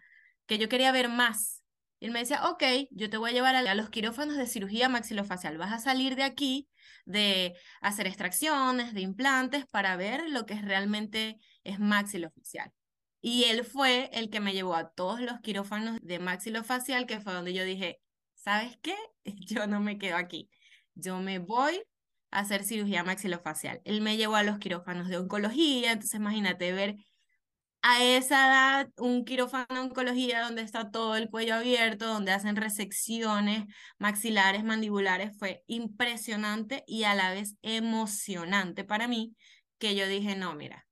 que 0.47 0.59
yo 0.59 0.69
quería 0.69 0.93
ver 0.93 1.09
más 1.09 1.61
y 2.01 2.07
él 2.07 2.13
me 2.13 2.21
decía, 2.21 2.49
ok, 2.49 2.63
yo 2.91 3.11
te 3.11 3.19
voy 3.19 3.31
a 3.31 3.33
llevar 3.35 3.55
a, 3.55 3.75
los 3.75 3.91
quirófanos 3.91 4.37
de 4.39 4.47
cirugía 4.47 4.89
maxilofacial. 4.89 5.59
Vas 5.59 5.73
a 5.73 5.79
salir 5.79 6.17
de 6.17 6.23
aquí 6.23 6.67
de 7.05 7.55
hacer 7.83 8.07
extracciones, 8.07 8.95
de 8.95 9.03
implantes, 9.03 9.67
para 9.67 9.97
ver 9.97 10.29
lo 10.31 10.47
que 10.47 10.55
realmente 10.55 11.39
es 11.63 11.79
maxilofacial. 11.79 12.73
Y 13.21 13.45
él 13.45 13.65
fue 13.65 14.09
el 14.15 14.31
que 14.31 14.41
me 14.41 14.55
llevó 14.55 14.75
a 14.75 14.91
todos 14.93 15.21
los 15.21 15.41
quirófanos 15.41 15.99
de 16.01 16.19
maxilofacial, 16.19 17.07
que 17.07 17.21
fue 17.21 17.35
donde 17.35 17.53
yo 17.53 17.65
dije, 17.65 18.01
¿sabes 18.35 18.79
qué? 18.83 18.97
Yo 19.47 19.67
no 19.67 19.81
me 19.81 19.99
quedo 19.99 20.17
aquí. 20.17 20.49
Yo 20.95 21.19
me 21.21 21.39
voy 21.39 21.83
hacer 22.31 22.65
cirugía 22.65 23.05
maxilofacial. 23.05 23.81
Él 23.85 24.01
me 24.01 24.17
llevó 24.17 24.37
a 24.37 24.43
los 24.43 24.59
quirófanos 24.59 25.09
de 25.09 25.19
oncología, 25.19 25.93
entonces 25.93 26.19
imagínate 26.19 26.73
ver 26.73 26.97
a 27.83 28.05
esa 28.05 28.47
edad, 28.47 28.91
un 28.99 29.25
quirófano 29.25 29.67
de 29.71 29.81
oncología 29.81 30.43
donde 30.43 30.63
está 30.63 30.91
todo 30.91 31.17
el 31.17 31.31
cuello 31.31 31.55
abierto, 31.55 32.07
donde 32.07 32.33
hacen 32.33 32.57
resecciones 32.57 33.65
maxilares, 33.99 34.65
mandibulares, 34.65 35.37
fue 35.39 35.63
impresionante 35.67 36.85
y 36.87 37.05
a 37.05 37.15
la 37.15 37.33
vez 37.33 37.57
emocionante 37.63 38.85
para 38.85 39.09
mí, 39.09 39.35
que 39.79 39.95
yo 39.95 40.07
dije, 40.07 40.37
no, 40.37 40.55
mira, 40.55 40.87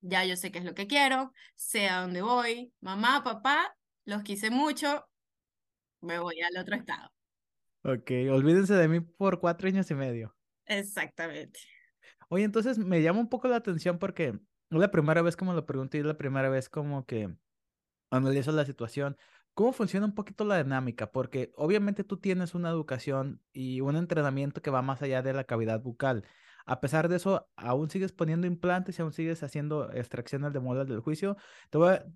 ya 0.00 0.24
yo 0.24 0.36
sé 0.36 0.50
qué 0.50 0.58
es 0.58 0.64
lo 0.64 0.74
que 0.74 0.88
quiero, 0.88 1.32
sé 1.54 1.88
a 1.88 2.00
dónde 2.00 2.22
voy, 2.22 2.72
mamá, 2.80 3.22
papá, 3.22 3.76
los 4.04 4.22
quise 4.24 4.50
mucho, 4.50 5.06
me 6.00 6.18
voy 6.18 6.40
al 6.40 6.60
otro 6.60 6.74
estado. 6.74 7.12
Ok, 7.84 8.10
olvídense 8.30 8.74
de 8.74 8.88
mí 8.88 9.00
por 9.00 9.40
cuatro 9.40 9.68
años 9.68 9.90
y 9.90 9.94
medio. 9.94 10.34
Exactamente. 10.78 11.60
Oye, 12.28 12.44
entonces 12.44 12.78
me 12.78 13.02
llama 13.02 13.20
un 13.20 13.28
poco 13.28 13.48
la 13.48 13.56
atención 13.56 13.98
porque 13.98 14.28
es 14.28 14.78
la 14.78 14.90
primera 14.90 15.22
vez 15.22 15.36
como 15.36 15.52
lo 15.54 15.66
pregunté 15.66 15.98
y 15.98 16.00
es 16.00 16.06
la 16.06 16.16
primera 16.16 16.48
vez 16.48 16.68
como 16.68 17.04
que 17.04 17.34
analizo 18.10 18.52
la 18.52 18.64
situación, 18.64 19.16
¿Cómo 19.54 19.74
funciona 19.74 20.06
un 20.06 20.14
poquito 20.14 20.46
la 20.46 20.62
dinámica? 20.62 21.12
Porque 21.12 21.52
obviamente 21.56 22.04
tú 22.04 22.16
tienes 22.16 22.54
una 22.54 22.70
educación 22.70 23.42
y 23.52 23.82
un 23.82 23.96
entrenamiento 23.96 24.62
que 24.62 24.70
va 24.70 24.80
más 24.80 25.02
allá 25.02 25.20
de 25.20 25.34
la 25.34 25.44
cavidad 25.44 25.82
bucal. 25.82 26.24
A 26.64 26.80
pesar 26.80 27.08
de 27.08 27.16
eso, 27.16 27.50
aún 27.56 27.90
sigues 27.90 28.12
poniendo 28.12 28.46
implantes 28.46 28.98
y 28.98 29.02
aún 29.02 29.12
sigues 29.12 29.42
haciendo 29.42 29.92
extracciones 29.92 30.54
de 30.54 30.60
muelas 30.60 30.88
del 30.88 31.00
juicio. 31.00 31.36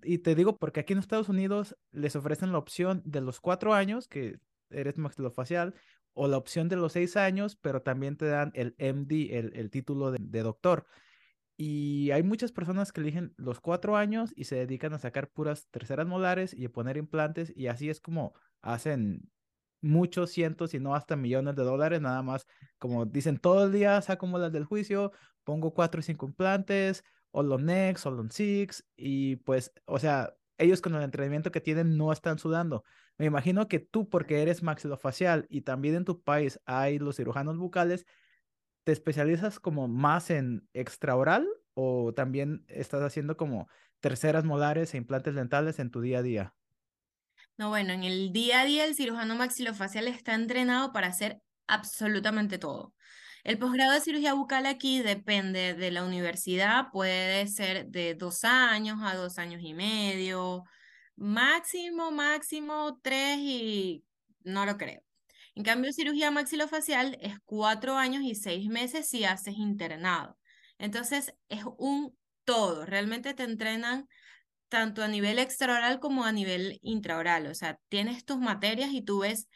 y 0.03 0.17
te 0.19 0.33
digo 0.33 0.57
porque 0.57 0.79
aquí 0.79 0.93
en 0.93 0.99
Estados 0.99 1.29
Unidos 1.29 1.77
les 1.91 2.15
ofrecen 2.15 2.51
la 2.51 2.57
opción 2.57 3.03
de 3.05 3.21
los 3.21 3.39
cuatro 3.39 3.75
años, 3.75 4.07
que 4.07 4.39
eres 4.71 4.97
maxilofacial, 4.97 5.75
o 6.17 6.27
la 6.27 6.37
opción 6.37 6.67
de 6.69 6.75
los 6.75 6.93
seis 6.93 7.15
años, 7.17 7.55
pero 7.55 7.81
también 7.81 8.17
te 8.17 8.25
dan 8.25 8.51
el 8.55 8.75
MD, 8.79 9.37
el, 9.37 9.69
título 9.69 10.11
de 10.11 10.41
doctor. 10.41 10.85
Y 11.57 12.11
hay 12.11 12.23
muchas 12.23 12.51
personas 12.51 12.91
que 12.91 13.01
eligen 13.01 13.33
los 13.37 13.59
cuatro 13.59 13.97
años 13.97 14.31
y 14.35 14.45
se 14.45 14.55
dedican 14.55 14.93
a 14.93 14.99
sacar 14.99 15.29
puras 15.29 15.67
terceras 15.71 16.07
molares 16.07 16.53
y 16.53 16.65
a 16.65 16.69
poner 16.71 16.97
implantes 16.97 17.51
y 17.55 17.67
así 17.67 17.89
es 17.89 17.99
como 17.99 18.33
hacen 18.61 19.29
muchos 19.81 20.31
cientos 20.31 20.73
y 20.73 20.79
no 20.79 20.95
hasta 20.95 21.15
millones 21.15 21.55
de 21.55 21.63
dólares, 21.63 22.01
nada 22.01 22.21
más 22.21 22.47
como 22.79 23.05
dicen 23.05 23.37
todo 23.39 23.65
el 23.65 23.71
día 23.71 24.01
saco 24.01 24.27
molas 24.27 24.51
del 24.51 24.65
juicio, 24.65 25.11
pongo 25.43 25.73
cuatro 25.73 25.99
o 25.99 26.03
cinco 26.03 26.27
implantes, 26.27 27.03
o 27.31 27.43
los 27.43 27.61
Next, 27.61 28.05
o 28.05 28.11
los 28.11 28.33
Six 28.33 28.85
y 28.95 29.37
pues, 29.37 29.71
o 29.85 29.99
sea, 29.99 30.35
ellos 30.57 30.81
con 30.81 30.95
el 30.95 31.03
entrenamiento 31.03 31.51
que 31.51 31.61
tienen 31.61 31.97
no 31.97 32.11
están 32.11 32.39
sudando. 32.39 32.83
Me 33.17 33.25
imagino 33.25 33.67
que 33.67 33.79
tú, 33.79 34.09
porque 34.09 34.41
eres 34.41 34.63
maxilofacial 34.63 35.47
y 35.49 35.61
también 35.61 35.95
en 35.95 36.05
tu 36.05 36.23
país 36.23 36.59
hay 36.65 36.99
los 36.99 37.15
cirujanos 37.17 37.57
bucales, 37.57 38.05
¿te 38.85 38.91
especializas 38.93 39.59
como 39.59 39.87
más 39.89 40.29
en 40.31 40.69
extraoral 40.73 41.47
o 41.75 42.13
también 42.15 42.65
estás 42.69 43.01
haciendo 43.03 43.37
como 43.37 43.69
terceras 44.01 44.45
molares 44.45 44.93
e 44.93 44.97
implantes 44.97 45.35
dentales 45.35 45.79
en 45.79 45.91
tu 45.91 46.01
día 46.01 46.19
a 46.19 46.23
día? 46.23 46.55
No, 47.57 47.69
bueno, 47.69 47.93
en 47.93 48.03
el 48.03 48.31
día 48.33 48.61
a 48.61 48.65
día 48.65 48.85
el 48.85 48.95
cirujano 48.95 49.35
maxilofacial 49.35 50.07
está 50.07 50.33
entrenado 50.35 50.91
para 50.93 51.07
hacer 51.07 51.41
absolutamente 51.67 52.57
todo. 52.57 52.93
El 53.43 53.57
posgrado 53.59 53.93
de 53.93 54.01
cirugía 54.01 54.33
bucal 54.33 54.65
aquí 54.65 55.01
depende 55.01 55.73
de 55.73 55.91
la 55.91 56.03
universidad, 56.03 56.87
puede 56.91 57.47
ser 57.47 57.87
de 57.87 58.13
dos 58.15 58.43
años 58.43 58.99
a 59.03 59.15
dos 59.15 59.37
años 59.39 59.61
y 59.63 59.73
medio, 59.73 60.63
máximo, 61.17 62.11
máximo 62.11 62.99
tres 63.03 63.37
y 63.39 64.05
no 64.43 64.65
lo 64.65 64.77
creo. 64.77 65.01
En 65.55 65.63
cambio, 65.63 65.91
cirugía 65.91 66.31
maxilofacial 66.31 67.17
es 67.21 67.35
cuatro 67.45 67.97
años 67.97 68.23
y 68.23 68.35
seis 68.35 68.69
meses 68.69 69.09
si 69.09 69.25
haces 69.25 69.55
internado. 69.57 70.37
Entonces, 70.77 71.33
es 71.49 71.63
un 71.77 72.15
todo. 72.45 72.85
Realmente 72.85 73.33
te 73.33 73.43
entrenan 73.43 74.07
tanto 74.69 75.03
a 75.03 75.07
nivel 75.07 75.39
extraoral 75.39 75.99
como 75.99 76.25
a 76.25 76.31
nivel 76.31 76.79
intraoral. 76.81 77.47
O 77.47 77.55
sea, 77.55 77.79
tienes 77.89 78.25
tus 78.25 78.37
materias 78.37 78.91
y 78.91 79.01
tú 79.01 79.19
ves, 79.19 79.47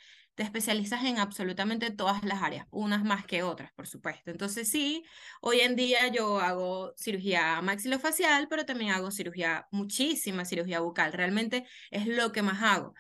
te 0.42 0.46
especializas 0.46 1.04
en 1.06 1.20
absolutamente 1.20 1.92
todas 1.92 2.24
las 2.24 2.42
áreas, 2.42 2.66
unas 2.72 3.04
más 3.04 3.28
que 3.28 3.44
otras, 3.44 3.72
por 3.74 3.86
supuesto. 3.86 4.32
Entonces, 4.32 4.68
sí, 4.72 5.04
hoy 5.40 5.60
en 5.60 5.76
día 5.76 6.08
yo 6.08 6.40
hago 6.40 6.94
cirugía 6.98 7.62
maxilofacial, 7.62 8.48
pero 8.50 8.66
también 8.66 8.90
hago 8.90 9.12
cirugía, 9.12 9.68
muchísima 9.72 10.44
cirugía 10.44 10.80
bucal. 10.80 11.14
Realmente 11.14 11.68
es 11.92 12.08
lo 12.08 12.32
que 12.32 12.42
más 12.42 12.64
hago. 12.64 12.96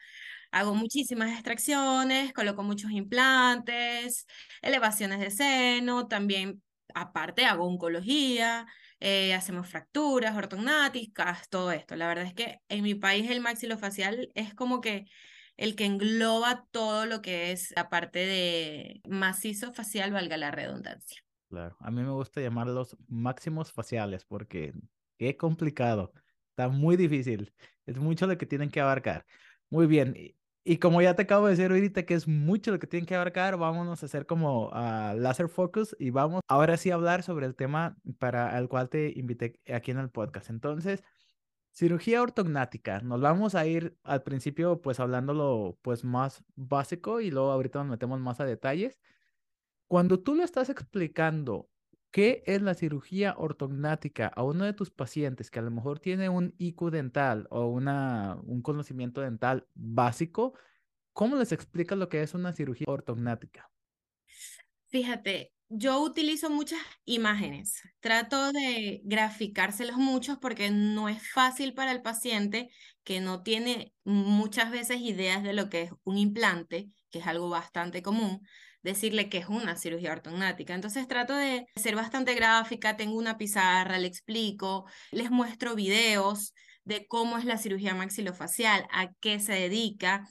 Hago 0.51 0.75
muchísimas 0.75 1.31
extracciones, 1.31 2.31
coloco 2.33 2.61
muchos 2.63 2.91
implantes, 2.91 4.27
elevaciones 4.61 5.19
de 5.19 5.31
seno, 5.31 6.07
también 6.07 6.61
aparte 6.93 7.45
hago 7.45 7.65
oncología, 7.65 8.67
eh, 8.99 9.33
hacemos 9.33 9.67
fracturas 9.67 10.35
ortognáticas, 10.37 11.49
todo 11.49 11.71
esto. 11.71 11.95
La 11.95 12.07
verdad 12.07 12.25
es 12.25 12.35
que 12.35 12.59
en 12.69 12.83
mi 12.83 12.93
país 12.95 13.31
el 13.31 13.41
maxilofacial 13.41 14.29
es 14.35 14.53
como 14.53 14.79
que 14.81 15.05
el 15.61 15.75
que 15.75 15.85
engloba 15.85 16.65
todo 16.71 17.05
lo 17.05 17.21
que 17.21 17.51
es 17.51 17.71
la 17.75 17.89
parte 17.89 18.19
de 18.19 19.01
macizo 19.07 19.71
facial, 19.71 20.11
valga 20.11 20.35
la 20.35 20.49
redundancia. 20.49 21.21
Claro, 21.49 21.77
a 21.79 21.91
mí 21.91 22.01
me 22.01 22.11
gusta 22.11 22.41
llamarlos 22.41 22.97
máximos 23.07 23.71
faciales 23.71 24.25
porque 24.25 24.73
qué 25.17 25.37
complicado, 25.37 26.13
está 26.49 26.67
muy 26.67 26.97
difícil, 26.97 27.53
es 27.85 27.97
mucho 27.97 28.25
lo 28.25 28.37
que 28.37 28.45
tienen 28.47 28.71
que 28.71 28.81
abarcar. 28.81 29.25
Muy 29.69 29.85
bien, 29.85 30.15
y 30.63 30.77
como 30.77 31.01
ya 31.01 31.15
te 31.15 31.23
acabo 31.23 31.45
de 31.45 31.51
decir 31.51 31.71
ahorita 31.71 32.05
que 32.05 32.13
es 32.13 32.27
mucho 32.27 32.71
lo 32.71 32.79
que 32.79 32.87
tienen 32.87 33.05
que 33.05 33.15
abarcar, 33.15 33.57
vámonos 33.57 34.03
a 34.03 34.05
hacer 34.05 34.25
como 34.25 34.69
a 34.73 35.13
laser 35.15 35.47
focus 35.47 35.95
y 35.99 36.11
vamos 36.11 36.41
ahora 36.47 36.77
sí 36.77 36.91
a 36.91 36.95
hablar 36.95 37.23
sobre 37.23 37.45
el 37.45 37.55
tema 37.55 37.97
para 38.19 38.57
el 38.57 38.67
cual 38.67 38.89
te 38.89 39.11
invité 39.15 39.59
aquí 39.71 39.91
en 39.91 39.99
el 39.99 40.09
podcast. 40.09 40.49
Entonces, 40.49 41.03
cirugía 41.71 42.21
ortognática. 42.21 42.99
Nos 43.01 43.21
vamos 43.21 43.55
a 43.55 43.65
ir 43.65 43.97
al 44.03 44.23
principio 44.23 44.81
pues 44.81 44.99
hablándolo 44.99 45.77
pues 45.81 46.03
más 46.03 46.43
básico 46.55 47.21
y 47.21 47.31
luego 47.31 47.51
ahorita 47.51 47.79
nos 47.79 47.89
metemos 47.89 48.19
más 48.19 48.39
a 48.39 48.45
detalles. 48.45 48.99
Cuando 49.87 50.19
tú 50.19 50.35
lo 50.35 50.43
estás 50.43 50.69
explicando 50.69 51.71
¿Qué 52.11 52.43
es 52.45 52.61
la 52.61 52.73
cirugía 52.73 53.35
ortognática 53.37 54.27
a 54.27 54.43
uno 54.43 54.65
de 54.65 54.73
tus 54.73 54.91
pacientes 54.91 55.49
que 55.49 55.59
a 55.59 55.61
lo 55.61 55.71
mejor 55.71 55.99
tiene 55.99 56.27
un 56.27 56.53
IQ 56.57 56.91
dental 56.91 57.47
o 57.49 57.67
una, 57.67 58.37
un 58.43 58.61
conocimiento 58.61 59.21
dental 59.21 59.65
básico? 59.75 60.53
¿Cómo 61.13 61.37
les 61.37 61.53
explicas 61.53 61.97
lo 61.97 62.09
que 62.09 62.21
es 62.21 62.33
una 62.33 62.51
cirugía 62.51 62.87
ortognática? 62.89 63.71
Fíjate, 64.87 65.53
yo 65.73 66.01
utilizo 66.01 66.49
muchas 66.49 66.79
imágenes. 67.05 67.81
Trato 67.99 68.51
de 68.51 69.01
graficárselos 69.03 69.97
muchos 69.97 70.37
porque 70.37 70.69
no 70.69 71.07
es 71.07 71.25
fácil 71.31 71.73
para 71.73 71.91
el 71.91 72.01
paciente 72.01 72.69
que 73.03 73.21
no 73.21 73.41
tiene 73.41 73.93
muchas 74.03 74.69
veces 74.71 74.99
ideas 74.99 75.43
de 75.43 75.53
lo 75.53 75.69
que 75.69 75.83
es 75.83 75.91
un 76.03 76.17
implante, 76.17 76.89
que 77.09 77.19
es 77.19 77.27
algo 77.27 77.49
bastante 77.49 78.01
común 78.01 78.41
decirle 78.83 79.29
que 79.29 79.37
es 79.37 79.47
una 79.47 79.75
cirugía 79.75 80.11
ortognática. 80.11 80.73
Entonces 80.73 81.07
trato 81.07 81.35
de 81.35 81.67
ser 81.75 81.95
bastante 81.95 82.33
gráfica, 82.33 82.97
tengo 82.97 83.15
una 83.15 83.37
pizarra, 83.37 83.99
le 83.99 84.07
explico, 84.07 84.85
les 85.11 85.29
muestro 85.31 85.75
videos 85.75 86.53
de 86.83 87.05
cómo 87.07 87.37
es 87.37 87.45
la 87.45 87.57
cirugía 87.57 87.93
maxilofacial, 87.93 88.87
a 88.91 89.13
qué 89.19 89.39
se 89.39 89.53
dedica, 89.53 90.27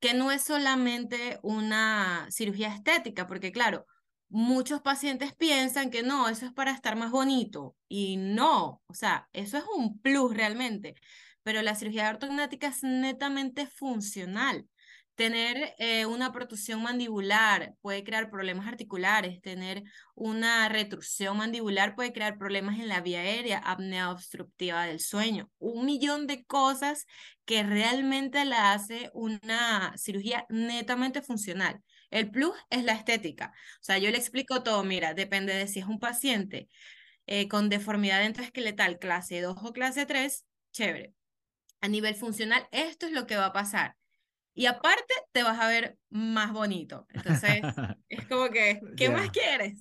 que 0.00 0.14
no 0.14 0.32
es 0.32 0.42
solamente 0.42 1.38
una 1.42 2.26
cirugía 2.30 2.74
estética, 2.74 3.28
porque 3.28 3.52
claro, 3.52 3.86
muchos 4.32 4.80
pacientes 4.80 5.34
piensan 5.34 5.90
que 5.90 6.02
no, 6.02 6.28
eso 6.28 6.46
es 6.46 6.52
para 6.52 6.72
estar 6.72 6.96
más 6.96 7.10
bonito 7.10 7.76
y 7.86 8.16
no, 8.16 8.82
o 8.86 8.94
sea, 8.94 9.28
eso 9.34 9.58
es 9.58 9.64
un 9.76 10.00
plus 10.00 10.34
realmente, 10.34 10.94
pero 11.42 11.60
la 11.62 11.74
cirugía 11.74 12.08
ortognática 12.08 12.68
es 12.68 12.82
netamente 12.82 13.66
funcional. 13.66 14.66
Tener 15.14 15.74
eh, 15.78 16.06
una 16.06 16.32
protrusión 16.32 16.82
mandibular 16.82 17.74
puede 17.82 18.02
crear 18.02 18.30
problemas 18.30 18.66
articulares, 18.66 19.42
tener 19.42 19.82
una 20.14 20.66
retrusión 20.70 21.36
mandibular 21.36 21.94
puede 21.94 22.14
crear 22.14 22.38
problemas 22.38 22.78
en 22.78 22.88
la 22.88 23.02
vía 23.02 23.20
aérea, 23.20 23.58
apnea 23.58 24.10
obstructiva 24.10 24.86
del 24.86 25.00
sueño, 25.00 25.50
un 25.58 25.84
millón 25.84 26.26
de 26.26 26.44
cosas 26.46 27.04
que 27.44 27.62
realmente 27.62 28.46
la 28.46 28.72
hace 28.72 29.10
una 29.12 29.92
cirugía 29.98 30.46
netamente 30.48 31.20
funcional. 31.20 31.82
El 32.12 32.30
plus 32.30 32.54
es 32.70 32.84
la 32.84 32.92
estética. 32.92 33.52
O 33.80 33.84
sea, 33.84 33.98
yo 33.98 34.10
le 34.10 34.18
explico 34.18 34.62
todo, 34.62 34.84
mira, 34.84 35.14
depende 35.14 35.54
de 35.54 35.66
si 35.66 35.80
es 35.80 35.86
un 35.86 35.98
paciente 35.98 36.68
eh, 37.26 37.48
con 37.48 37.68
deformidad 37.68 38.24
entroesqueletal 38.24 39.00
clase 39.00 39.40
2 39.40 39.56
o 39.60 39.72
clase 39.72 40.06
3, 40.06 40.46
chévere. 40.72 41.14
A 41.80 41.88
nivel 41.88 42.14
funcional, 42.14 42.68
esto 42.70 43.06
es 43.06 43.12
lo 43.12 43.26
que 43.26 43.36
va 43.36 43.46
a 43.46 43.52
pasar 43.52 43.96
y 44.54 44.66
aparte 44.66 45.14
te 45.32 45.42
vas 45.42 45.58
a 45.58 45.68
ver 45.68 45.98
más 46.10 46.52
bonito. 46.52 47.06
Entonces, 47.10 47.62
es 48.08 48.26
como 48.26 48.50
que, 48.50 48.80
¿qué 48.96 49.08
más 49.10 49.30
quieres? 49.30 49.80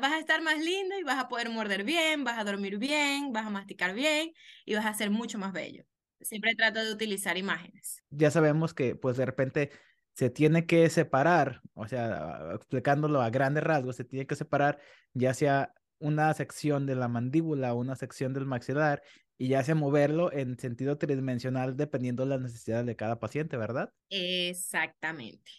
Vas 0.00 0.12
a 0.12 0.18
estar 0.18 0.42
más 0.42 0.58
lindo 0.58 0.98
y 0.98 1.02
vas 1.02 1.18
a 1.18 1.28
poder 1.28 1.50
morder 1.50 1.84
bien, 1.84 2.24
vas 2.24 2.38
a 2.38 2.44
dormir 2.44 2.78
bien, 2.78 3.32
vas 3.32 3.46
a 3.46 3.50
masticar 3.50 3.94
bien 3.94 4.32
y 4.64 4.74
vas 4.74 4.86
a 4.86 4.94
ser 4.94 5.10
mucho 5.10 5.38
más 5.38 5.52
bello. 5.52 5.84
Siempre 6.20 6.54
trato 6.56 6.84
de 6.84 6.92
utilizar 6.92 7.36
imágenes. 7.36 8.02
Ya 8.10 8.30
sabemos 8.30 8.74
que 8.74 8.96
pues 8.96 9.16
de 9.16 9.26
repente 9.26 9.70
se 10.18 10.30
tiene 10.30 10.66
que 10.66 10.90
separar, 10.90 11.60
o 11.74 11.86
sea, 11.86 12.50
explicándolo 12.56 13.22
a 13.22 13.30
grandes 13.30 13.62
rasgos, 13.62 13.94
se 13.94 14.02
tiene 14.02 14.26
que 14.26 14.34
separar 14.34 14.80
ya 15.14 15.32
sea 15.32 15.72
una 16.00 16.34
sección 16.34 16.86
de 16.86 16.96
la 16.96 17.06
mandíbula 17.06 17.72
o 17.72 17.78
una 17.78 17.94
sección 17.94 18.34
del 18.34 18.44
maxilar 18.44 19.00
y 19.38 19.46
ya 19.46 19.62
sea 19.62 19.76
moverlo 19.76 20.32
en 20.32 20.58
sentido 20.58 20.98
tridimensional 20.98 21.76
dependiendo 21.76 22.24
de 22.24 22.30
las 22.30 22.40
necesidades 22.40 22.84
de 22.86 22.96
cada 22.96 23.20
paciente, 23.20 23.56
¿verdad? 23.56 23.92
Exactamente, 24.10 25.52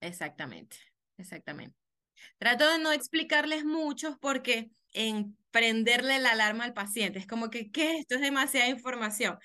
exactamente, 0.00 0.76
exactamente. 1.16 1.76
Trato 2.38 2.70
de 2.70 2.78
no 2.78 2.92
explicarles 2.92 3.64
mucho 3.64 4.18
porque 4.20 4.70
en 4.92 5.36
prenderle 5.50 6.20
la 6.20 6.30
alarma 6.30 6.62
al 6.62 6.74
paciente 6.74 7.18
es 7.18 7.26
como 7.26 7.50
que, 7.50 7.72
¿qué? 7.72 7.98
Esto 7.98 8.14
es 8.14 8.20
demasiada 8.20 8.68
información. 8.68 9.36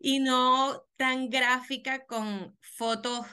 Y 0.00 0.18
no 0.18 0.82
tan 0.96 1.30
gráfica 1.30 2.06
con 2.06 2.58
fotos 2.60 3.24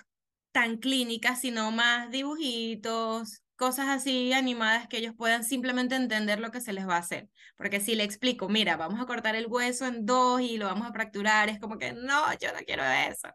tan 0.57 0.77
clínicas, 0.77 1.39
sino 1.41 1.69
más 1.71 2.09
dibujitos, 2.09 3.43
cosas 3.55 3.89
así 3.89 4.33
animadas 4.33 4.87
que 4.87 4.97
ellos 4.97 5.13
puedan 5.15 5.43
simplemente 5.43 5.93
entender 5.95 6.39
lo 6.39 6.49
que 6.49 6.61
se 6.61 6.73
les 6.73 6.87
va 6.87 6.95
a 6.95 6.99
hacer. 6.99 7.29
Porque 7.55 7.79
si 7.79 7.93
le 7.93 8.03
explico, 8.03 8.49
mira, 8.49 8.75
vamos 8.75 8.99
a 8.99 9.05
cortar 9.05 9.35
el 9.35 9.45
hueso 9.45 9.85
en 9.85 10.07
dos 10.07 10.41
y 10.41 10.57
lo 10.57 10.65
vamos 10.65 10.87
a 10.87 10.93
fracturar, 10.93 11.49
es 11.49 11.59
como 11.59 11.77
que 11.77 11.93
no, 11.93 12.33
yo 12.39 12.51
no 12.53 12.59
quiero 12.65 12.83
eso. 12.83 13.27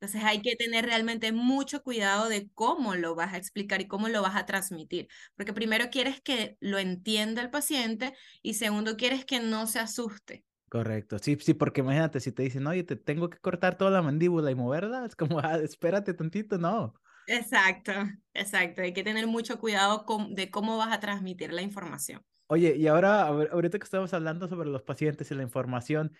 Entonces 0.00 0.24
hay 0.24 0.42
que 0.42 0.56
tener 0.56 0.86
realmente 0.86 1.32
mucho 1.32 1.82
cuidado 1.82 2.28
de 2.30 2.48
cómo 2.54 2.94
lo 2.94 3.14
vas 3.14 3.34
a 3.34 3.38
explicar 3.38 3.82
y 3.82 3.88
cómo 3.88 4.08
lo 4.08 4.22
vas 4.22 4.36
a 4.36 4.46
transmitir, 4.46 5.08
porque 5.36 5.52
primero 5.52 5.90
quieres 5.90 6.22
que 6.22 6.56
lo 6.60 6.78
entienda 6.78 7.42
el 7.42 7.50
paciente 7.50 8.14
y 8.42 8.54
segundo 8.54 8.96
quieres 8.96 9.26
que 9.26 9.40
no 9.40 9.66
se 9.66 9.80
asuste. 9.80 10.44
Correcto, 10.74 11.20
sí, 11.20 11.38
sí, 11.40 11.54
porque 11.54 11.82
imagínate 11.82 12.18
si 12.18 12.32
te 12.32 12.42
dicen, 12.42 12.66
oye, 12.66 12.82
te 12.82 12.96
tengo 12.96 13.30
que 13.30 13.38
cortar 13.38 13.78
toda 13.78 13.92
la 13.92 14.02
mandíbula 14.02 14.50
y 14.50 14.56
moverla, 14.56 15.06
es 15.06 15.14
como, 15.14 15.38
ah, 15.44 15.60
espérate 15.62 16.14
tantito, 16.14 16.58
no. 16.58 16.94
Exacto, 17.28 17.92
exacto, 18.32 18.82
hay 18.82 18.92
que 18.92 19.04
tener 19.04 19.28
mucho 19.28 19.60
cuidado 19.60 20.04
con, 20.04 20.34
de 20.34 20.50
cómo 20.50 20.76
vas 20.76 20.92
a 20.92 20.98
transmitir 20.98 21.52
la 21.52 21.62
información. 21.62 22.22
Oye, 22.48 22.74
y 22.74 22.88
ahora, 22.88 23.22
ahorita 23.22 23.78
que 23.78 23.84
estamos 23.84 24.12
hablando 24.14 24.48
sobre 24.48 24.68
los 24.68 24.82
pacientes 24.82 25.30
y 25.30 25.36
la 25.36 25.44
información, 25.44 26.10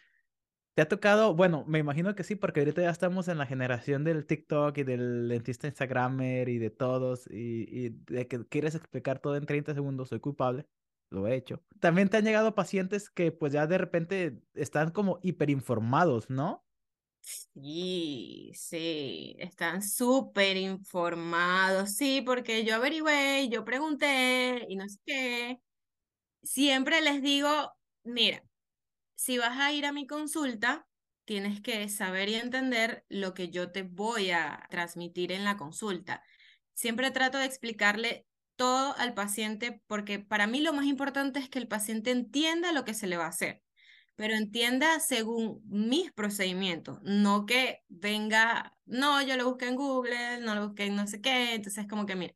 ¿Te 0.74 0.82
ha 0.82 0.88
tocado? 0.88 1.36
Bueno, 1.36 1.64
me 1.68 1.78
imagino 1.78 2.16
que 2.16 2.24
sí, 2.24 2.34
porque 2.34 2.58
ahorita 2.58 2.82
ya 2.82 2.90
estamos 2.90 3.28
en 3.28 3.38
la 3.38 3.46
generación 3.46 4.02
del 4.02 4.26
TikTok 4.26 4.76
y 4.78 4.82
del 4.82 5.28
dentista 5.28 5.68
Instagramer 5.68 6.48
y 6.48 6.58
de 6.58 6.70
todos, 6.70 7.28
y, 7.30 7.90
de 7.90 8.26
que 8.26 8.44
quieres 8.48 8.74
explicar 8.74 9.20
todo 9.20 9.36
en 9.36 9.46
30 9.46 9.72
segundos, 9.72 10.08
soy 10.08 10.18
culpable, 10.18 10.66
lo 11.10 11.26
he 11.28 11.34
hecho. 11.36 11.62
También 11.80 12.08
te 12.08 12.16
han 12.18 12.24
llegado 12.24 12.54
pacientes 12.54 13.10
que 13.10 13.32
pues 13.32 13.52
ya 13.52 13.66
de 13.66 13.78
repente 13.78 14.42
están 14.54 14.90
como 14.90 15.18
hiperinformados, 15.22 16.30
¿no? 16.30 16.66
Sí, 17.54 18.50
sí, 18.54 19.34
están 19.38 19.82
súper 19.82 20.58
informados, 20.58 21.92
sí, 21.96 22.20
porque 22.20 22.64
yo 22.66 22.74
averigüé, 22.74 23.48
yo 23.48 23.64
pregunté 23.64 24.66
y 24.68 24.76
no 24.76 24.86
sé 24.88 24.98
qué. 25.06 25.58
Siempre 26.42 27.00
les 27.02 27.22
digo, 27.22 27.72
mira, 28.04 28.44
si 29.16 29.38
vas 29.38 29.58
a 29.60 29.72
ir 29.72 29.86
a 29.86 29.92
mi 29.92 30.06
consulta, 30.06 30.88
tienes 31.26 31.62
que 31.62 31.88
saber 31.88 32.28
y 32.30 32.36
entender 32.36 33.04
lo 33.08 33.34
que 33.34 33.50
yo 33.50 33.72
te 33.72 33.82
voy 33.84 34.30
a 34.32 34.66
transmitir 34.70 35.32
en 35.32 35.44
la 35.44 35.56
consulta. 35.56 36.22
Siempre 36.74 37.10
trato 37.12 37.38
de 37.38 37.46
explicarle 37.46 38.26
todo 38.56 38.96
al 38.98 39.14
paciente 39.14 39.82
porque 39.86 40.18
para 40.18 40.46
mí 40.46 40.60
lo 40.60 40.72
más 40.72 40.86
importante 40.86 41.40
es 41.40 41.48
que 41.48 41.58
el 41.58 41.68
paciente 41.68 42.10
entienda 42.10 42.72
lo 42.72 42.84
que 42.84 42.94
se 42.94 43.06
le 43.06 43.16
va 43.16 43.26
a 43.26 43.28
hacer, 43.28 43.62
pero 44.16 44.34
entienda 44.34 45.00
según 45.00 45.62
mis 45.66 46.12
procedimientos, 46.12 47.00
no 47.02 47.46
que 47.46 47.80
venga, 47.88 48.76
no, 48.86 49.22
yo 49.22 49.36
lo 49.36 49.46
busqué 49.48 49.68
en 49.68 49.76
Google, 49.76 50.40
no 50.40 50.54
lo 50.54 50.68
busqué 50.68 50.86
en 50.86 50.96
no 50.96 51.06
sé 51.06 51.20
qué, 51.20 51.54
entonces 51.54 51.86
como 51.88 52.06
que 52.06 52.16
mira, 52.16 52.34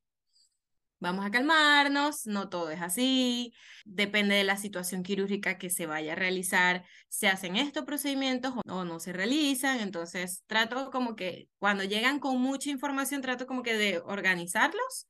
Vamos 1.00 1.24
a 1.24 1.30
calmarnos, 1.30 2.26
no 2.26 2.48
todo 2.48 2.70
es 2.70 2.82
así, 2.82 3.54
depende 3.84 4.34
de 4.34 4.42
la 4.42 4.56
situación 4.56 5.04
quirúrgica 5.04 5.56
que 5.56 5.70
se 5.70 5.86
vaya 5.86 6.14
a 6.14 6.16
realizar, 6.16 6.84
se 7.08 7.28
hacen 7.28 7.54
estos 7.54 7.84
procedimientos 7.84 8.52
o 8.66 8.84
no 8.84 8.98
se 8.98 9.12
realizan, 9.12 9.78
entonces 9.78 10.42
trato 10.48 10.90
como 10.90 11.14
que 11.14 11.48
cuando 11.58 11.84
llegan 11.84 12.18
con 12.18 12.40
mucha 12.40 12.70
información, 12.70 13.22
trato 13.22 13.46
como 13.46 13.62
que 13.62 13.76
de 13.76 14.00
organizarlos 14.00 15.06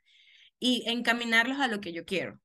y 0.58 0.84
encaminarlos 0.88 1.58
a 1.60 1.68
lo 1.68 1.80
que 1.80 1.92
yo 1.92 2.04
quiero, 2.04 2.40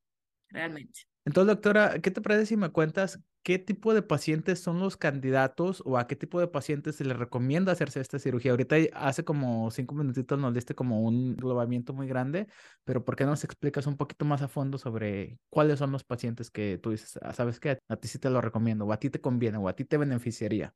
realmente. 0.50 1.01
Entonces, 1.25 1.55
doctora, 1.55 2.00
¿qué 2.01 2.12
te 2.12 2.22
parece 2.22 2.46
si 2.48 2.58
me 2.58 2.70
cuentas 2.72 3.22
qué 3.43 3.58
tipo 3.60 3.93
de 3.93 4.01
pacientes 4.01 4.60
son 4.60 4.79
los 4.79 4.98
candidatos 4.98 5.82
o 5.86 5.98
a 5.98 6.05
qué 6.08 6.15
tipo 6.17 6.39
de 6.39 6.48
pacientes 6.50 6.98
se 6.98 7.05
les 7.05 7.17
recomienda 7.17 7.72
hacerse 7.72 8.01
esta 8.01 8.20
cirugía? 8.20 8.51
Ahorita 8.51 8.75
hace 8.93 9.24
como 9.24 9.72
cinco 9.72 9.96
minutitos 9.96 10.38
nos 10.38 10.53
diste 10.53 10.75
como 10.75 11.01
un 11.01 11.36
globamiento 11.38 11.93
muy 11.93 12.08
grande, 12.08 12.48
pero 12.84 13.05
¿por 13.05 13.15
qué 13.15 13.24
no 13.24 13.32
nos 13.32 13.43
explicas 13.46 13.88
un 13.88 13.96
poquito 13.96 14.25
más 14.25 14.41
a 14.41 14.50
fondo 14.50 14.77
sobre 14.77 15.39
cuáles 15.50 15.79
son 15.79 15.91
los 15.93 16.03
pacientes 16.03 16.51
que 16.51 16.77
tú 16.77 16.91
dices, 16.91 17.17
ah, 17.22 17.32
sabes 17.34 17.60
que 17.62 17.79
a 17.88 17.96
ti 17.98 18.08
sí 18.10 18.20
te 18.20 18.29
lo 18.29 18.41
recomiendo, 18.41 18.86
o 18.86 18.91
a 18.91 19.00
ti 19.00 19.10
te 19.10 19.22
conviene, 19.22 19.58
o 19.60 19.70
a 19.70 19.75
ti 19.75 19.86
te 19.86 19.98
beneficiaría? 19.98 20.75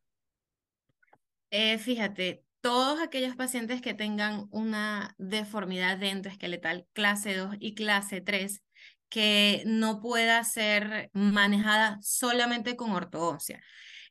Eh, 1.51 1.77
fíjate, 1.79 2.46
todos 2.68 3.00
aquellos 3.00 3.38
pacientes 3.38 3.82
que 3.82 3.94
tengan 3.94 4.48
una 4.52 5.16
deformidad 5.18 5.98
dentoesqueletal 5.98 6.86
clase 6.92 7.34
2 7.34 7.56
y 7.62 7.76
clase 7.76 8.20
3 8.20 8.62
que 9.08 9.64
no 9.66 10.02
pueda 10.02 10.44
ser 10.44 11.10
manejada 11.14 11.98
solamente 12.02 12.76
con 12.76 12.92
ortodoncia. 12.92 13.62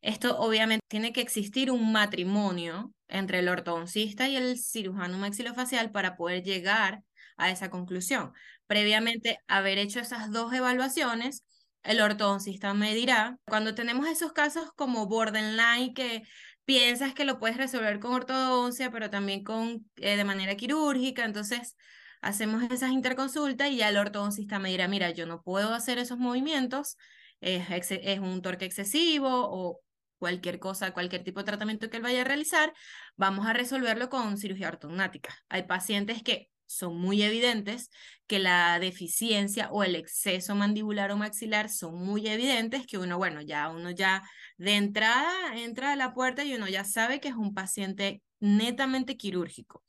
Esto 0.01 0.38
obviamente 0.38 0.83
tiene 0.88 1.12
que 1.12 1.21
existir 1.21 1.71
un 1.71 1.92
matrimonio 1.92 2.95
entre 3.09 3.40
el 3.40 3.51
ortodoncista 3.51 4.27
y 4.27 4.37
el 4.37 4.59
cirujano 4.59 5.19
maxilofacial 5.19 5.90
para 5.90 6.16
poder 6.16 6.42
llegar 6.42 7.03
a 7.37 7.51
esa 7.51 7.69
conclusión. 7.69 8.33
Previamente 8.66 9.38
haber 9.49 9.77
hecho 9.77 10.01
esas 10.01 10.33
dos 10.33 10.55
evaluaciones, 10.55 11.45
el 11.83 12.01
ortodoncista 12.01 12.73
me 12.73 12.95
dirá, 12.95 13.37
cuando 13.47 13.75
tenemos 13.75 14.09
esos 14.09 14.33
casos 14.33 14.71
como 14.77 15.09
borderline 15.09 15.92
que 15.92 16.23
piensas 16.66 17.14
que 17.14 17.24
lo 17.24 17.38
puedes 17.38 17.57
resolver 17.57 17.98
con 18.00 18.12
ortodoncia, 18.12 18.90
pero 18.90 19.09
también 19.09 19.42
con, 19.44 19.90
eh, 19.96 20.16
de 20.16 20.24
manera 20.24 20.57
quirúrgica, 20.57 21.24
entonces 21.24 21.76
hacemos 22.20 22.62
esas 22.64 22.90
interconsultas 22.90 23.70
y 23.70 23.79
ya 23.79 23.88
el 23.88 23.96
ortodoncista 23.96 24.59
me 24.59 24.70
dirá, 24.70 24.88
mira, 24.88 25.11
yo 25.11 25.26
no 25.26 25.42
puedo 25.42 25.72
hacer 25.72 25.98
esos 25.98 26.18
movimientos, 26.18 26.98
es, 27.40 27.90
es 27.90 28.18
un 28.18 28.42
torque 28.42 28.64
excesivo 28.66 29.29
o 29.31 29.81
cualquier 30.18 30.59
cosa, 30.59 30.92
cualquier 30.92 31.24
tipo 31.24 31.40
de 31.40 31.44
tratamiento 31.44 31.88
que 31.88 31.98
él 31.98 32.02
vaya 32.02 32.22
a 32.22 32.24
realizar, 32.24 32.72
vamos 33.16 33.46
a 33.46 33.52
resolverlo 33.52 34.09
con 34.09 34.37
cirugía 34.38 34.68
ortognática. 34.68 35.35
Hay 35.48 35.64
pacientes 35.64 36.22
que 36.22 36.50
son 36.66 36.98
muy 36.98 37.22
evidentes 37.22 37.90
que 38.26 38.38
la 38.38 38.79
deficiencia 38.81 39.70
o 39.70 39.85
el 39.85 39.96
exceso 39.96 40.55
mandibular 40.55 41.11
o 41.12 41.16
maxilar 41.16 41.68
son 41.68 41.94
muy 42.05 42.26
evidentes 42.29 42.87
que 42.87 42.98
uno, 42.98 43.18
bueno, 43.18 43.40
ya 43.40 43.70
uno 43.70 43.90
ya 43.90 44.22
de 44.59 44.76
entrada 44.76 45.57
entra 45.57 45.92
a 45.92 45.96
la 45.96 46.14
puerta 46.14 46.44
y 46.44 46.55
uno 46.55 46.68
ya 46.68 46.85
sabe 46.85 47.20
que 47.20 47.29
es 47.29 47.35
un 47.35 47.55
paciente 47.55 48.22
netamente 48.40 49.16
quirúrgico 49.16 49.83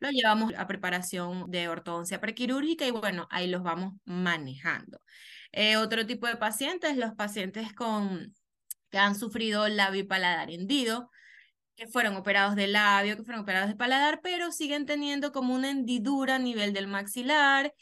lo 0.00 0.10
llevamos 0.10 0.52
a 0.56 0.66
preparación 0.66 1.50
de 1.50 1.68
ortodoncia 1.68 2.20
prequirúrgica 2.20 2.86
y 2.86 2.90
bueno, 2.90 3.26
ahí 3.30 3.48
los 3.48 3.62
vamos 3.62 3.94
manejando. 4.04 5.00
Eh, 5.52 5.76
otro 5.76 6.06
tipo 6.06 6.26
de 6.26 6.36
pacientes, 6.36 6.96
los 6.96 7.14
pacientes 7.14 7.72
con, 7.74 8.34
que 8.90 8.98
han 8.98 9.14
sufrido 9.14 9.68
labio 9.68 10.02
y 10.02 10.04
paladar 10.04 10.50
hendido, 10.50 11.10
que 11.78 11.86
fueron 11.86 12.16
operados 12.16 12.56
de 12.56 12.66
labio, 12.66 13.16
que 13.16 13.22
fueron 13.22 13.42
operados 13.44 13.68
de 13.70 13.76
paladar, 13.76 14.20
pero 14.22 14.50
siguen 14.52 14.84
teniendo 14.84 15.32
como 15.32 15.54
una 15.54 15.70
hendidura 15.70 16.34
a 16.36 16.38
nivel 16.40 16.72
del 16.72 16.88
maxilar 16.88 17.72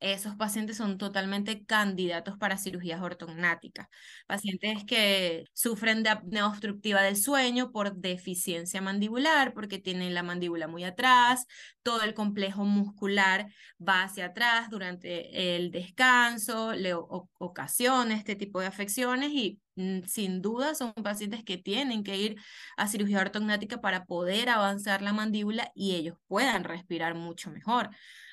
esos 0.00 0.34
pacientes 0.36 0.76
son 0.78 0.98
totalmente 0.98 1.64
candidatos 1.64 2.36
para 2.38 2.56
cirugías 2.58 3.00
ortognáticas. 3.02 3.86
Pacientes 4.26 4.84
que 4.84 5.44
sufren 5.52 6.02
de 6.02 6.10
apnea 6.10 6.46
obstructiva 6.46 7.02
del 7.02 7.16
sueño 7.16 7.70
por 7.72 7.94
deficiencia 7.96 8.80
mandibular, 8.80 9.52
porque 9.54 9.78
tienen 9.78 10.14
la 10.14 10.22
mandíbula 10.22 10.68
muy 10.68 10.84
atrás, 10.84 11.46
todo 11.82 12.02
el 12.02 12.14
complejo 12.14 12.64
muscular 12.64 13.46
va 13.80 14.02
hacia 14.04 14.26
atrás 14.26 14.70
durante 14.70 15.56
el 15.56 15.70
descanso, 15.70 16.72
le 16.72 16.94
ocasiona 16.94 18.14
este 18.14 18.36
tipo 18.36 18.60
de 18.60 18.66
afecciones 18.66 19.30
y 19.32 19.60
mm, 19.76 20.02
sin 20.06 20.42
duda 20.42 20.74
son 20.74 20.92
pacientes 20.94 21.44
que 21.44 21.58
tienen 21.58 22.02
que 22.04 22.16
ir 22.16 22.36
a 22.76 22.88
cirugía 22.88 23.20
ortognática 23.20 23.80
para 23.80 24.04
poder 24.04 24.48
avanzar 24.48 25.02
la 25.02 25.12
mandíbula 25.12 25.70
y 25.74 25.94
ellos 25.96 26.16
puedan 26.26 26.64
respirar 26.64 27.14
mucho 27.14 27.50
mejor. 27.50 27.90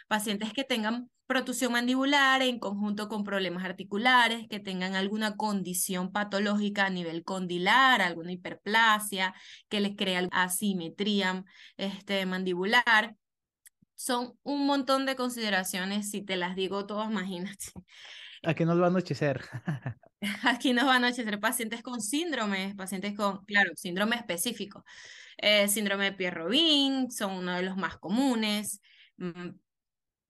Pacientes 0.08 0.54
que 0.54 0.64
tengan 0.64 1.10
protusión 1.28 1.74
mandibular 1.74 2.42
en 2.42 2.58
conjunto 2.58 3.10
con 3.10 3.24
problemas 3.24 3.66
articulares, 3.66 4.48
que 4.50 4.60
tengan 4.60 4.96
alguna 4.96 5.36
condición 5.36 6.12
patológica 6.12 6.86
a 6.86 6.90
nivel 6.90 7.24
condilar, 7.24 8.02
alguna 8.02 8.32
hiperplasia, 8.32 9.36
que 9.68 9.82
les 9.82 9.96
crea 9.96 10.28
asimetría 10.32 11.44
este, 11.76 12.26
mandibular. 12.26 13.16
Son 13.96 14.34
un 14.44 14.66
montón 14.66 15.06
de 15.06 15.16
consideraciones, 15.16 16.10
si 16.10 16.22
te 16.22 16.38
las 16.38 16.56
digo 16.56 16.86
todas, 16.86 17.12
imagínate. 17.12 17.66
Aquí 18.44 18.64
nos 18.64 18.80
va 18.80 18.86
a 18.86 18.88
anochecer. 18.88 19.44
Aquí 20.44 20.72
nos 20.72 20.86
va 20.86 20.94
a 20.94 20.98
anochecer 20.98 21.40
pacientes 21.40 21.82
con 21.84 22.02
síndromes, 22.02 22.76
pacientes 22.76 23.16
con, 23.16 23.44
claro, 23.46 23.72
síndrome 23.76 24.16
específico. 24.16 24.86
Eh, 25.38 25.68
síndrome 25.68 26.06
de 26.06 26.14
Pierre-Robin 26.14 27.12
son 27.12 27.34
uno 27.34 27.56
de 27.56 27.64
los 27.64 27.76
más 27.76 27.98
comunes 27.98 28.82
mm, 29.18 29.50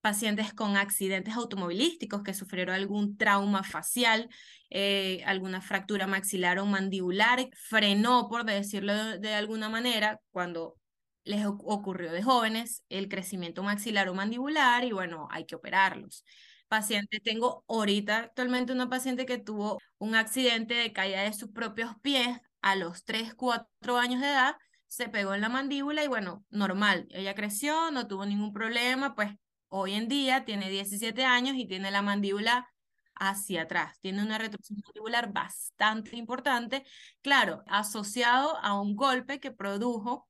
pacientes 0.07 0.53
con 0.53 0.77
accidentes 0.77 1.35
automovilísticos 1.35 2.23
que 2.23 2.33
sufrieron 2.33 2.73
algún 2.73 3.17
trauma 3.17 3.61
facial, 3.63 4.29
eh, 4.69 5.21
alguna 5.25 5.59
fractura 5.59 6.07
maxilar 6.07 6.59
o 6.59 6.65
mandibular, 6.65 7.49
frenó, 7.53 8.29
por 8.29 8.45
decirlo 8.45 8.93
de, 9.19 9.33
alguna 9.33 9.67
manera, 9.67 10.21
cuando 10.31 10.77
les 11.25 11.45
ocurrió 11.45 12.13
de 12.13 12.23
jóvenes 12.23 12.85
el 12.87 13.09
crecimiento 13.09 13.63
maxilar 13.63 14.07
o 14.07 14.13
mandibular 14.13 14.85
y 14.85 14.93
bueno, 14.93 15.27
hay 15.29 15.45
que 15.45 15.55
operarlos. 15.55 16.23
Paciente, 16.69 17.19
tengo 17.19 17.65
ahorita 17.67 18.19
actualmente 18.19 18.71
una 18.71 18.87
paciente 18.87 19.25
que 19.25 19.39
tuvo 19.39 19.77
un 19.97 20.15
accidente 20.15 20.73
de 20.75 20.93
caída 20.93 21.23
de 21.23 21.33
sus 21.33 21.49
propios 21.51 21.91
pies 22.01 22.39
a 22.61 22.77
los 22.77 23.03
3, 23.03 23.33
4 23.35 23.97
años 23.97 24.21
de 24.21 24.27
edad, 24.27 24.55
se 24.87 25.09
pegó 25.09 25.33
en 25.33 25.41
la 25.41 25.49
mandíbula 25.49 26.01
y 26.05 26.07
bueno, 26.07 26.45
normal, 26.49 27.07
ella 27.09 27.35
creció, 27.35 27.91
no 27.91 28.07
tuvo 28.07 28.25
ningún 28.25 28.53
problema, 28.53 29.13
pues 29.13 29.31
hoy 29.69 29.93
en 29.93 30.07
día 30.07 30.45
tiene 30.45 30.69
17 30.69 31.23
años 31.25 31.55
y 31.55 31.65
tiene 31.67 31.91
la 31.91 32.01
mandíbula 32.01 32.67
hacia 33.15 33.63
atrás. 33.63 33.99
Tiene 33.99 34.23
una 34.23 34.37
retracción 34.37 34.79
mandibular 34.85 35.33
bastante 35.33 36.15
importante, 36.15 36.83
claro, 37.21 37.63
asociado 37.67 38.57
a 38.57 38.79
un 38.79 38.95
golpe 38.95 39.39
que 39.39 39.51
produjo 39.51 40.27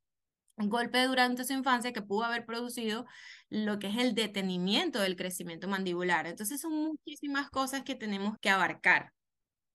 golpe 0.57 1.05
durante 1.05 1.43
su 1.43 1.53
infancia 1.53 1.93
que 1.93 2.01
pudo 2.01 2.23
haber 2.23 2.45
producido 2.45 3.05
lo 3.49 3.77
que 3.77 3.87
es 3.87 3.97
el 3.97 4.15
detenimiento 4.15 4.99
del 4.99 5.15
crecimiento 5.15 5.67
mandibular. 5.67 6.25
Entonces 6.25 6.59
son 6.59 6.73
muchísimas 6.73 7.49
cosas 7.51 7.83
que 7.83 7.95
tenemos 7.95 8.37
que 8.39 8.49
abarcar. 8.49 9.13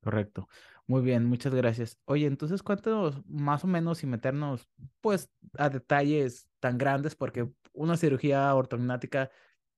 Correcto. 0.03 0.49
Muy 0.89 1.03
bien, 1.03 1.25
muchas 1.25 1.55
gracias. 1.55 1.97
Oye, 2.07 2.27
entonces 2.27 2.63
cuéntanos 2.63 3.23
más 3.27 3.63
o 3.63 3.69
menos 3.69 3.99
sin 3.99 4.11
meternos 4.11 4.69
pues 5.01 5.31
a 5.57 5.69
detalles 5.69 6.49
tan 6.59 6.77
grandes 6.77 7.15
porque 7.15 7.49
una 7.73 7.97
cirugía 7.97 8.53
ortognática 8.53 9.31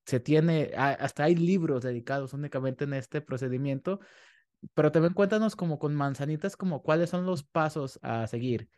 se 0.07 0.21
tiene, 0.21 0.73
hasta 0.77 1.25
hay 1.25 1.35
libros 1.37 1.83
dedicados 1.83 2.33
únicamente 2.35 2.85
en 2.85 2.95
este 2.95 3.21
procedimiento, 3.21 4.01
pero 4.75 4.93
también 4.93 5.15
cuéntanos 5.15 5.57
como 5.57 5.79
con 5.79 5.95
manzanitas 5.95 6.57
como 6.57 6.83
cuáles 6.83 7.11
son 7.11 7.27
los 7.27 7.45
pasos 7.45 7.99
a 8.03 8.27
seguir. 8.27 8.69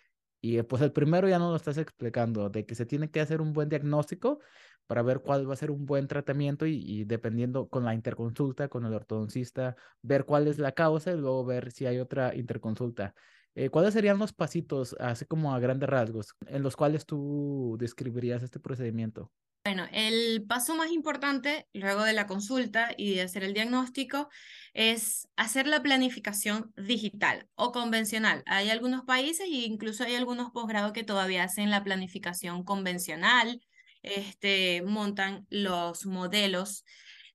Y 0.41 0.63
pues 0.63 0.83
el 0.83 0.93
primero 0.93 1.29
ya 1.29 1.39
no 1.39 1.51
lo 1.51 1.57
estás 1.57 1.79
explicando, 1.79 2.51
de 2.51 2.67
que 2.67 2.75
se 2.75 2.87
tiene 2.87 3.11
que 3.11 3.21
hacer 3.21 3.41
un 3.41 3.53
buen 3.53 3.69
diagnóstico 3.69 4.41
para 4.87 5.03
ver 5.03 5.21
cuál 5.21 5.49
va 5.49 5.55
a 5.55 5.57
ser 5.57 5.71
un 5.71 5.87
buen 5.87 6.07
tratamiento 6.07 6.67
y, 6.67 7.05
dependiendo 7.05 7.69
con 7.69 7.85
la 7.85 7.95
interconsulta 7.95 8.69
con 8.69 8.85
el 8.87 8.95
ortodoncista, 8.95 9.77
ver 10.03 10.25
cuál 10.25 10.47
es 10.47 10.59
la 10.59 10.73
causa 10.73 11.13
y 11.13 11.17
luego 11.17 11.45
ver 11.45 11.73
si 11.73 11.87
hay 11.87 11.99
otra 11.99 12.35
interconsulta. 12.35 13.15
Eh, 13.55 13.71
¿Cuáles 13.71 13.95
serían 13.95 14.19
los 14.19 14.33
pasitos, 14.33 14.95
así 15.01 15.25
como 15.25 15.55
a 15.55 15.59
grandes 15.59 15.89
rasgos, 15.89 16.35
en 16.47 16.63
los 16.63 16.77
cuales 16.77 17.07
tú 17.07 17.77
describirías 17.81 18.43
este 18.43 18.61
procedimiento? 18.61 19.33
Bueno, 19.67 19.89
el 19.91 20.45
paso 20.47 20.77
más 20.77 20.93
importante 20.93 21.67
luego 21.73 22.05
de 22.05 22.13
la 22.13 22.29
consulta 22.29 22.95
y 22.97 23.17
de 23.17 23.23
hacer 23.23 23.43
el 23.43 23.53
diagnóstico 23.53 24.29
es 24.75 25.29
hacer 25.35 25.67
la 25.67 25.83
planificación 25.83 26.73
digital 26.77 27.49
o 27.57 27.73
convencional. 27.73 28.45
Hay 28.47 28.71
algunos 28.71 29.03
países 29.03 29.49
e 29.49 29.67
incluso 29.67 30.05
hay 30.05 30.15
algunos 30.15 30.53
posgrados 30.53 30.93
que 30.93 31.03
todavía 31.03 31.43
hacen 31.43 31.73
la 31.73 31.83
planificación 31.83 32.63
convencional, 32.63 33.61
este, 34.03 34.83
montan 34.83 35.49
los 35.51 36.07
modelos 36.07 36.85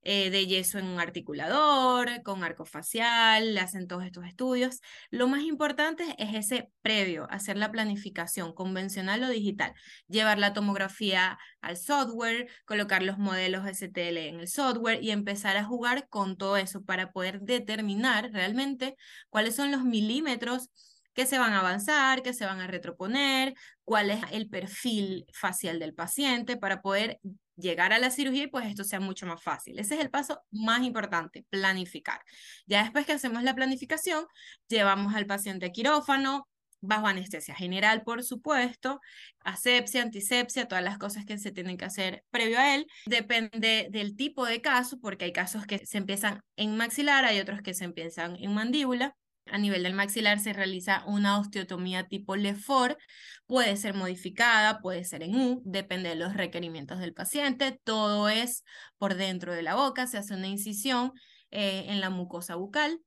eh, 0.04 0.30
de 0.32 0.48
yeso 0.48 0.80
en 0.80 0.86
un 0.86 1.00
articulador, 1.00 2.24
con 2.24 2.44
arco 2.44 2.66
facial, 2.66 3.54
le 3.54 3.60
hacen 3.60 3.88
todos 3.88 4.04
estos 4.04 4.26
estudios. 4.26 4.82
Lo 5.12 5.28
más 5.28 5.44
importante 5.44 6.16
es 6.18 6.34
ese 6.34 6.72
previo, 6.82 7.28
hacer 7.30 7.58
la 7.58 7.72
planificación 7.72 8.54
convencional 8.54 9.24
o 9.24 9.30
digital, 9.30 9.74
llevar 10.08 10.40
la 10.40 10.54
tomografía 10.54 11.38
al 11.62 11.78
software, 11.78 12.50
colocar 12.66 13.04
los 13.04 13.18
modelos 13.18 13.66
STL 13.68 14.18
en 14.18 14.40
el 14.40 14.48
software 14.48 15.04
y 15.04 15.12
empezar 15.12 15.58
a 15.58 15.64
jugar 15.64 16.08
con 16.10 16.38
todo 16.38 16.58
eso 16.58 16.84
para 16.84 17.12
poder 17.12 17.42
determinar 17.42 18.32
realmente 18.32 18.96
cuáles 19.30 19.56
son 19.56 19.72
los 19.72 19.84
milímetros 19.84 20.70
que 21.14 21.26
se 21.26 21.38
van 21.38 21.54
a 21.54 21.60
avanzar, 21.60 22.22
que 22.24 22.34
se 22.34 22.46
van 22.46 22.60
a 22.62 22.68
retroponer, 22.68 23.54
cuál 23.84 24.10
es 24.12 24.22
el 24.32 24.50
perfil 24.50 25.26
facial 25.34 25.80
del 25.80 25.94
paciente 25.94 26.58
para 26.58 26.82
poder 26.82 27.20
llegar 27.62 27.94
a 27.94 28.00
la 28.00 28.12
cirugía 28.12 28.44
y 28.44 28.48
pues 28.48 28.66
esto 28.66 28.84
sea 28.84 29.00
mucho 29.00 29.26
más 29.26 29.42
fácil. 29.42 29.80
Ese 29.80 29.96
es 29.96 30.02
el 30.02 30.10
paso 30.10 30.42
más 30.52 30.84
importante, 30.84 31.46
planificar. 31.50 32.22
Ya 32.66 32.84
después 32.84 33.06
que 33.06 33.14
hacemos 33.14 33.44
la 33.44 33.56
planificación, 33.56 34.26
llevamos 34.68 35.16
al 35.16 35.26
paciente 35.26 35.68
a 35.68 35.72
quirófano, 35.72 36.48
bajo 36.82 37.08
anestesia 37.08 37.56
general, 37.56 38.04
por 38.04 38.24
supuesto, 38.24 39.00
asepsia, 39.40 40.02
antisepsia, 40.02 40.68
todas 40.68 40.84
las 40.84 40.98
cosas 40.98 41.26
que 41.26 41.38
se 41.38 41.52
tienen 41.52 41.78
que 41.78 41.86
hacer 41.86 42.24
previo 42.32 42.60
a 42.60 42.76
él. 42.76 42.88
Depende 43.06 43.88
del 43.92 44.16
tipo 44.16 44.46
de 44.46 44.62
caso, 44.62 45.00
porque 45.00 45.26
hay 45.26 45.32
casos 45.32 45.66
que 45.66 45.86
se 45.86 46.00
empiezan 46.00 46.42
en 46.56 46.76
maxilar, 46.76 47.24
hay 47.24 47.40
otros 47.40 47.62
que 47.62 47.74
se 47.74 47.86
empiezan 47.86 48.36
en 48.36 48.54
mandíbula. 48.54 49.16
A 49.52 49.58
nivel 49.58 49.84
del 49.84 49.94
maxilar 49.94 50.40
se 50.40 50.54
realiza 50.54 51.04
una 51.06 51.38
osteotomía 51.38 52.08
tipo 52.08 52.36
Lefort, 52.36 52.98
puede 53.46 53.76
ser 53.76 53.94
modificada, 53.94 54.80
puede 54.80 55.04
ser 55.04 55.24
en 55.24 55.36
U, 55.36 55.62
depende 55.66 56.10
de 56.10 56.16
los 56.16 56.34
requerimientos 56.34 57.00
del 57.00 57.14
paciente. 57.14 57.80
Todo 57.84 58.30
es 58.30 58.64
por 58.98 59.16
dentro 59.16 59.54
de 59.54 59.62
la 59.62 59.76
boca, 59.76 60.08
se 60.08 60.18
hace 60.18 60.36
una 60.36 60.48
incisión 60.48 61.12
eh, 61.52 61.86
en 61.90 62.00
la 62.00 62.10
mucosa 62.10 62.56
bucal, 62.56 63.02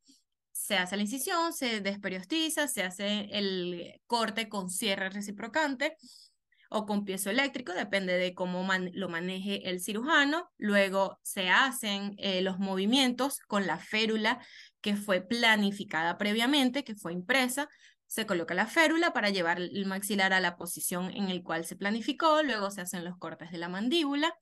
se 0.52 0.76
hace 0.76 0.96
la 0.96 1.02
incisión, 1.02 1.54
se 1.54 1.80
desperiostiza, 1.80 2.68
se 2.68 2.83
hace 2.83 3.28
el 3.33 4.00
corte 4.07 4.48
con 4.50 4.68
cierre 4.68 5.09
reciprocante 5.09 5.96
o 6.68 6.87
con 6.87 7.04
piezo 7.04 7.30
eléctrico, 7.30 7.72
depende 7.72 8.18
de 8.18 8.35
cómo 8.35 8.66
lo 8.92 9.09
maneje 9.09 9.68
el 9.70 9.80
cirujano. 9.80 10.50
Luego 10.59 11.18
se 11.22 11.48
hacen 11.48 12.14
eh, 12.18 12.42
los 12.42 12.59
movimientos 12.59 13.38
con 13.46 13.66
la 13.66 13.78
férula 13.78 14.44
que 14.85 14.97
fue 14.97 15.23
planificada 15.23 16.18
previamente, 16.18 16.85
que 16.85 16.94
fue 16.94 17.14
impresa, 17.14 17.70
se 18.07 18.27
coloca 18.27 18.53
la 18.53 18.66
férula 18.66 19.14
para 19.14 19.31
llevar 19.31 19.59
el 19.59 19.87
maxilar 19.87 20.35
a 20.35 20.40
la 20.40 20.59
posición 20.59 21.11
en 21.11 21.31
el 21.31 21.42
cual 21.42 21.64
se 21.64 21.75
planificó, 21.75 22.42
luego 22.42 22.70
se 22.70 22.83
hacen 22.83 23.03
los 23.03 23.16
cortes 23.16 23.51
de 23.51 23.57
la 23.57 23.70
mandíbula, 23.70 24.35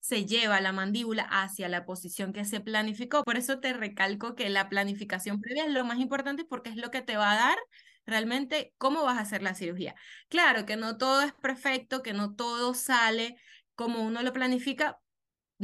se 0.00 0.26
lleva 0.26 0.60
la 0.60 0.72
mandíbula 0.72 1.22
hacia 1.22 1.70
la 1.70 1.86
posición 1.86 2.34
que 2.34 2.44
se 2.44 2.60
planificó. 2.60 3.24
Por 3.24 3.38
eso 3.38 3.58
te 3.58 3.72
recalco 3.72 4.34
que 4.34 4.50
la 4.50 4.68
planificación 4.68 5.40
previa 5.40 5.64
es 5.64 5.72
lo 5.72 5.86
más 5.86 5.98
importante 5.98 6.44
porque 6.44 6.68
es 6.68 6.76
lo 6.76 6.90
que 6.90 7.00
te 7.00 7.16
va 7.16 7.32
a 7.32 7.36
dar 7.36 7.58
realmente 8.04 8.74
cómo 8.76 9.02
vas 9.02 9.16
a 9.16 9.22
hacer 9.22 9.42
la 9.42 9.54
cirugía. 9.54 9.94
Claro 10.28 10.66
que 10.66 10.76
no 10.76 10.98
todo 10.98 11.22
es 11.22 11.32
perfecto, 11.32 12.02
que 12.02 12.12
no 12.12 12.34
todo 12.34 12.74
sale 12.74 13.38
como 13.74 14.02
uno 14.02 14.22
lo 14.22 14.34
planifica, 14.34 14.98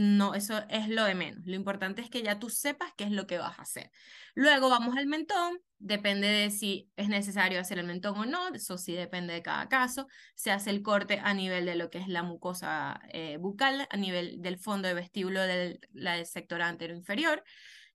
no, 0.01 0.35
eso 0.35 0.65
es 0.71 0.89
lo 0.89 1.05
de 1.05 1.15
menos. 1.15 1.45
Lo 1.45 1.55
importante 1.55 2.01
es 2.01 2.09
que 2.09 2.23
ya 2.23 2.39
tú 2.39 2.49
sepas 2.49 2.95
qué 2.97 3.05
es 3.05 3.11
lo 3.11 3.27
que 3.27 3.37
vas 3.37 3.59
a 3.59 3.63
hacer. 3.63 3.91
Luego 4.35 4.71
vamos 4.71 4.97
al 4.97 5.07
mentón, 5.07 5.59
depende 5.79 6.27
de 6.27 6.51
si 6.51 6.91
es 6.97 7.11
necesario 7.11 7.61
hacer 7.61 7.79
el 7.79 7.87
mentón 7.87 8.17
o 8.17 8.25
no, 8.25 8.49
eso 8.55 8.79
sí 8.79 8.95
depende 8.95 9.35
de 9.35 9.43
cada 9.43 9.69
caso. 9.69 10.07
Se 10.35 10.53
hace 10.53 10.71
el 10.71 10.81
corte 10.83 11.21
a 11.23 11.35
nivel 11.35 11.67
de 11.67 11.75
lo 11.75 11.91
que 11.91 11.99
es 11.99 12.09
la 12.09 12.23
mucosa 12.23 12.99
eh, 13.13 13.37
bucal, 13.37 13.87
a 13.91 13.97
nivel 13.99 14.41
del 14.41 14.57
fondo 14.57 14.89
de 14.89 14.95
vestíbulo 14.95 15.43
del, 15.43 15.81
del 15.91 16.25
sector 16.25 16.63
antero 16.63 16.95
inferior. 16.95 17.45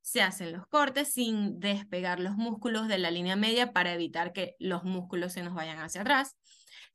Se 0.01 0.21
hacen 0.21 0.51
los 0.51 0.67
cortes 0.67 1.11
sin 1.11 1.59
despegar 1.59 2.19
los 2.19 2.35
músculos 2.35 2.87
de 2.87 2.99
la 2.99 3.09
línea 3.09 3.35
media 3.35 3.73
para 3.73 3.93
evitar 3.93 4.31
que 4.31 4.55
los 4.59 4.83
músculos 4.83 5.33
se 5.33 5.41
nos 5.41 5.55
vayan 5.55 5.79
hacia 5.79 6.01
atrás 6.01 6.37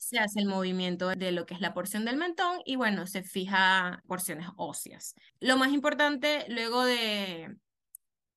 se 0.00 0.18
hace 0.18 0.40
el 0.40 0.46
movimiento 0.46 1.10
de 1.10 1.30
lo 1.30 1.44
que 1.44 1.52
es 1.52 1.60
la 1.60 1.74
porción 1.74 2.06
del 2.06 2.16
mentón 2.16 2.60
y 2.64 2.76
bueno, 2.76 3.06
se 3.06 3.22
fija 3.22 4.02
porciones 4.08 4.48
óseas. 4.56 5.14
Lo 5.40 5.58
más 5.58 5.72
importante 5.72 6.46
luego 6.48 6.84
de 6.84 7.54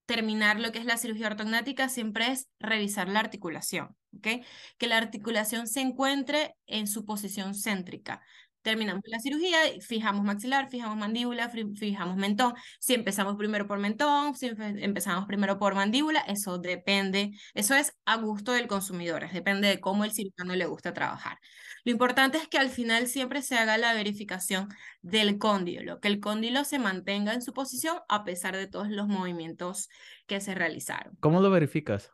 terminar 0.05 0.59
lo 0.59 0.73
que 0.73 0.79
es 0.79 0.85
la 0.85 0.97
cirugía 0.97 1.27
ortognática 1.27 1.87
siempre 1.87 2.27
es 2.31 2.49
revisar 2.59 3.07
la 3.07 3.21
articulación, 3.21 3.95
¿ok? 4.17 4.45
Que 4.77 4.87
la 4.87 4.97
articulación 4.97 5.67
se 5.67 5.79
encuentre 5.79 6.53
en 6.67 6.85
su 6.85 7.05
posición 7.05 7.53
céntrica 7.55 8.21
terminamos 8.63 9.03
la 9.05 9.19
cirugía, 9.19 9.57
fijamos 9.81 10.23
maxilar, 10.23 10.69
fijamos 10.69 10.97
mandíbula, 10.97 11.49
fijamos 11.49 12.15
mentón. 12.17 12.53
Si 12.79 12.93
empezamos 12.93 13.35
primero 13.35 13.67
por 13.67 13.77
mentón, 13.77 14.35
si 14.35 14.51
empezamos 14.57 15.25
primero 15.25 15.59
por 15.59 15.75
mandíbula, 15.75 16.21
eso 16.21 16.57
depende, 16.57 17.31
eso 17.53 17.75
es 17.75 17.95
a 18.05 18.17
gusto 18.17 18.53
del 18.53 18.67
consumidor, 18.67 19.29
depende 19.31 19.67
de 19.67 19.79
cómo 19.79 20.05
el 20.05 20.11
cirujano 20.11 20.55
le 20.55 20.65
gusta 20.65 20.93
trabajar. 20.93 21.37
Lo 21.83 21.91
importante 21.91 22.37
es 22.37 22.47
que 22.47 22.57
al 22.57 22.69
final 22.69 23.07
siempre 23.07 23.41
se 23.41 23.57
haga 23.57 23.77
la 23.77 23.93
verificación 23.93 24.69
del 25.01 25.37
cóndilo, 25.37 25.99
que 25.99 26.07
el 26.07 26.19
cóndilo 26.21 26.63
se 26.63 26.79
mantenga 26.79 27.33
en 27.33 27.41
su 27.41 27.53
posición 27.53 27.99
a 28.07 28.23
pesar 28.23 28.55
de 28.55 28.67
todos 28.67 28.89
los 28.89 29.07
movimientos 29.07 29.89
que 30.25 30.39
se 30.39 30.55
realizaron. 30.55 31.17
¿Cómo 31.19 31.41
lo 31.41 31.51
verificas? 31.51 32.11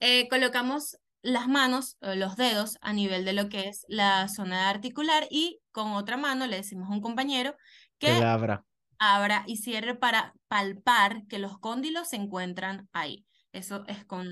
Eh, 0.00 0.28
colocamos 0.28 0.98
las 1.24 1.48
manos, 1.48 1.96
los 2.02 2.36
dedos 2.36 2.76
a 2.82 2.92
nivel 2.92 3.24
de 3.24 3.32
lo 3.32 3.48
que 3.48 3.68
es 3.68 3.86
la 3.88 4.28
zona 4.28 4.68
articular 4.68 5.26
y 5.30 5.58
con 5.72 5.92
otra 5.92 6.18
mano 6.18 6.46
le 6.46 6.56
decimos 6.56 6.90
a 6.90 6.92
un 6.92 7.00
compañero 7.00 7.56
que, 7.98 8.10
abra. 8.10 8.62
abra 8.98 9.42
y 9.46 9.56
cierre 9.56 9.94
para 9.94 10.34
palpar 10.48 11.26
que 11.26 11.38
los 11.38 11.58
cóndilos 11.58 12.10
se 12.10 12.16
encuentran 12.16 12.90
ahí. 12.92 13.24
Eso 13.52 13.84
es 13.86 14.04
con, 14.04 14.28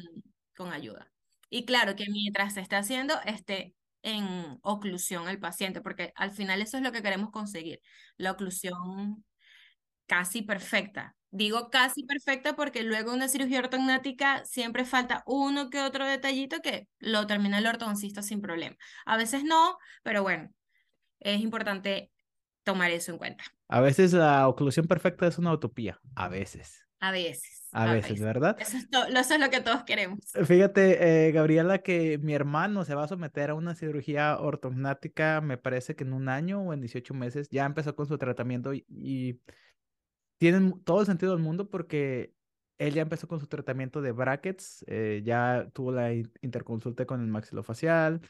con 0.55 0.71
ayuda. 0.71 1.11
Y 1.49 1.65
claro 1.65 1.97
que 1.97 2.05
mientras 2.11 2.55
se 2.55 2.61
está 2.61 2.79
haciendo, 2.79 3.15
esté 3.25 3.75
en 4.03 4.59
oclusión 4.63 5.29
el 5.29 5.41
paciente, 5.41 5.81
porque 5.81 6.13
al 6.15 6.33
final 6.33 6.61
eso 6.61 6.77
es 6.77 6.83
lo 6.83 6.93
que 6.93 7.03
queremos 7.03 7.31
conseguir, 7.31 7.81
la 8.19 8.33
oclusión 8.33 9.25
casi 10.07 10.43
perfecta. 10.43 11.17
Digo 11.35 11.71
casi 11.71 12.05
perfecta 12.05 12.55
porque 12.55 12.83
luego 12.83 13.11
una 13.11 13.27
cirugía 13.27 13.61
ortognática 13.61 14.45
siempre 14.45 14.85
falta 14.85 15.23
uno 15.27 15.71
que 15.71 15.81
otro 15.81 16.07
detallito 16.07 16.61
que 16.61 16.89
lo 16.99 17.27
termina 17.27 17.57
el 17.57 17.67
ortodoncista 17.67 18.21
sin 18.21 18.43
problema. 18.43 18.77
A 19.07 19.17
veces 19.17 19.43
no, 19.43 19.79
pero 20.03 20.23
bueno, 20.23 20.51
es 21.21 21.41
importante 21.41 22.13
tomar 22.65 22.91
eso 22.91 23.13
en 23.13 23.19
cuenta. 23.19 23.45
A 23.69 23.81
veces 23.81 24.13
la 24.13 24.47
oclusión 24.47 24.87
perfecta 24.87 25.27
es 25.27 25.39
una 25.39 25.55
utopía, 25.55 25.99
a 26.15 26.29
veces. 26.29 26.87
A 27.01 27.11
veces. 27.11 27.67
A, 27.73 27.91
veces, 27.91 28.21
¿verdad? 28.21 28.55
Eso 28.61 28.77
es, 28.77 29.41
lo 29.41 29.49
que 29.49 29.63
todos 29.63 29.85
queremos. 29.85 30.19
Fíjate, 30.45 31.29
eh, 31.29 31.33
Gabriela, 31.33 31.79
que 31.79 32.19
mi 32.19 32.35
hermano 32.35 32.85
se 32.85 32.95
va 32.95 33.05
a 33.05 33.09
someter 33.09 33.49
a 33.49 33.55
una 33.55 33.75
cirugía 33.75 34.39
ortognática, 34.39 35.41
me 35.41 35.57
parece 35.57 35.97
que 35.97 36.05
en 36.05 36.13
un 36.13 36.29
año 36.29 36.61
o 36.61 36.75
en 36.75 36.83
18 36.83 37.15
meses, 37.15 37.49
ya 37.49 37.65
empezó 37.65 37.97
con 37.97 38.07
su 38.07 38.19
tratamiento 38.19 38.75
y 38.75 39.41
tienen 40.43 40.83
todo 40.83 40.99
el 40.99 41.07
sentido 41.07 41.33
del 41.33 41.41
mundo 41.41 41.71
porque 41.71 42.35
él 42.79 42.95
ya 42.95 43.03
empezó 43.03 43.29
con 43.29 43.39
su 43.39 43.47
tratamiento 43.47 44.03
de 44.03 44.11
brackets, 44.11 44.85
eh, 44.89 45.23
ya 45.25 45.69
tuvo 45.73 45.93
la 45.93 46.13
interconsulta 46.13 47.07
con 47.07 47.21
el 47.21 47.29
maxilofacial 47.29 48.21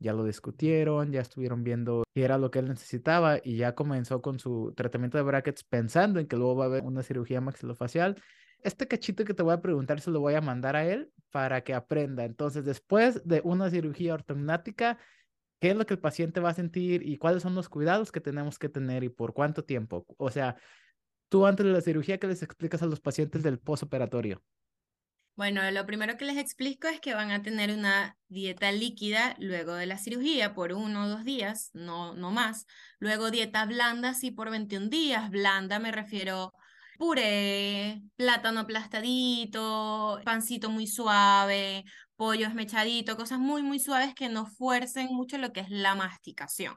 ya 0.00 0.14
lo 0.14 0.24
discutieron, 0.24 1.12
ya 1.12 1.20
estuvieron 1.20 1.62
viendo 1.62 2.02
qué 2.14 2.24
era 2.24 2.38
lo 2.38 2.50
que 2.50 2.58
él 2.58 2.68
necesitaba 2.68 3.38
y 3.44 3.56
ya 3.58 3.74
comenzó 3.74 4.22
con 4.22 4.38
su 4.38 4.72
tratamiento 4.74 5.18
de 5.18 5.24
brackets 5.24 5.62
pensando 5.62 6.18
en 6.18 6.26
que 6.26 6.36
luego 6.36 6.56
va 6.56 6.64
a 6.64 6.68
haber 6.68 6.82
una 6.84 7.02
cirugía 7.02 7.40
maxilofacial. 7.40 8.20
Este 8.62 8.88
cachito 8.88 9.24
que 9.24 9.34
te 9.34 9.42
voy 9.42 9.52
a 9.52 9.60
preguntar 9.60 10.00
se 10.00 10.10
lo 10.10 10.20
voy 10.20 10.34
a 10.34 10.40
mandar 10.40 10.74
a 10.74 10.86
él 10.86 11.12
para 11.30 11.62
que 11.62 11.74
aprenda. 11.74 12.24
Entonces, 12.24 12.64
después 12.64 13.26
de 13.28 13.42
una 13.44 13.70
cirugía 13.70 14.14
ortognática, 14.14 14.98
¿qué 15.60 15.70
es 15.70 15.76
lo 15.76 15.84
que 15.84 15.94
el 15.94 16.00
paciente 16.00 16.40
va 16.40 16.50
a 16.50 16.54
sentir 16.54 17.06
y 17.06 17.18
cuáles 17.18 17.42
son 17.42 17.54
los 17.54 17.68
cuidados 17.68 18.10
que 18.10 18.20
tenemos 18.20 18.58
que 18.58 18.70
tener 18.70 19.04
y 19.04 19.10
por 19.10 19.34
cuánto 19.34 19.64
tiempo? 19.64 20.06
O 20.16 20.30
sea, 20.30 20.56
tú 21.30 21.46
antes 21.46 21.64
de 21.64 21.72
la 21.72 21.80
cirugía, 21.80 22.18
¿qué 22.18 22.26
les 22.26 22.42
explicas 22.42 22.82
a 22.82 22.86
los 22.86 23.00
pacientes 23.00 23.42
del 23.42 23.58
postoperatorio? 23.58 24.42
Bueno, 25.36 25.62
lo 25.70 25.86
primero 25.86 26.18
que 26.18 26.26
les 26.26 26.36
explico 26.36 26.88
es 26.88 27.00
que 27.00 27.14
van 27.14 27.30
a 27.30 27.40
tener 27.40 27.70
una 27.70 28.18
dieta 28.28 28.70
líquida 28.72 29.36
luego 29.38 29.72
de 29.72 29.86
la 29.86 29.96
cirugía 29.96 30.52
por 30.52 30.74
uno 30.74 31.04
o 31.04 31.08
dos 31.08 31.24
días, 31.24 31.70
no, 31.72 32.14
no 32.14 32.30
más. 32.30 32.66
Luego 32.98 33.30
dieta 33.30 33.64
blanda, 33.64 34.12
sí, 34.12 34.32
por 34.32 34.50
21 34.50 34.90
días. 34.90 35.30
Blanda 35.30 35.78
me 35.78 35.92
refiero 35.92 36.52
puré, 36.98 38.02
plátano 38.16 38.60
aplastadito, 38.60 40.20
pancito 40.22 40.68
muy 40.68 40.86
suave, 40.86 41.86
pollo 42.16 42.46
esmechadito, 42.46 43.16
cosas 43.16 43.38
muy, 43.38 43.62
muy 43.62 43.78
suaves 43.80 44.14
que 44.14 44.28
no 44.28 44.44
fuercen 44.44 45.06
mucho 45.10 45.38
lo 45.38 45.50
que 45.54 45.60
es 45.60 45.70
la 45.70 45.94
masticación. 45.94 46.76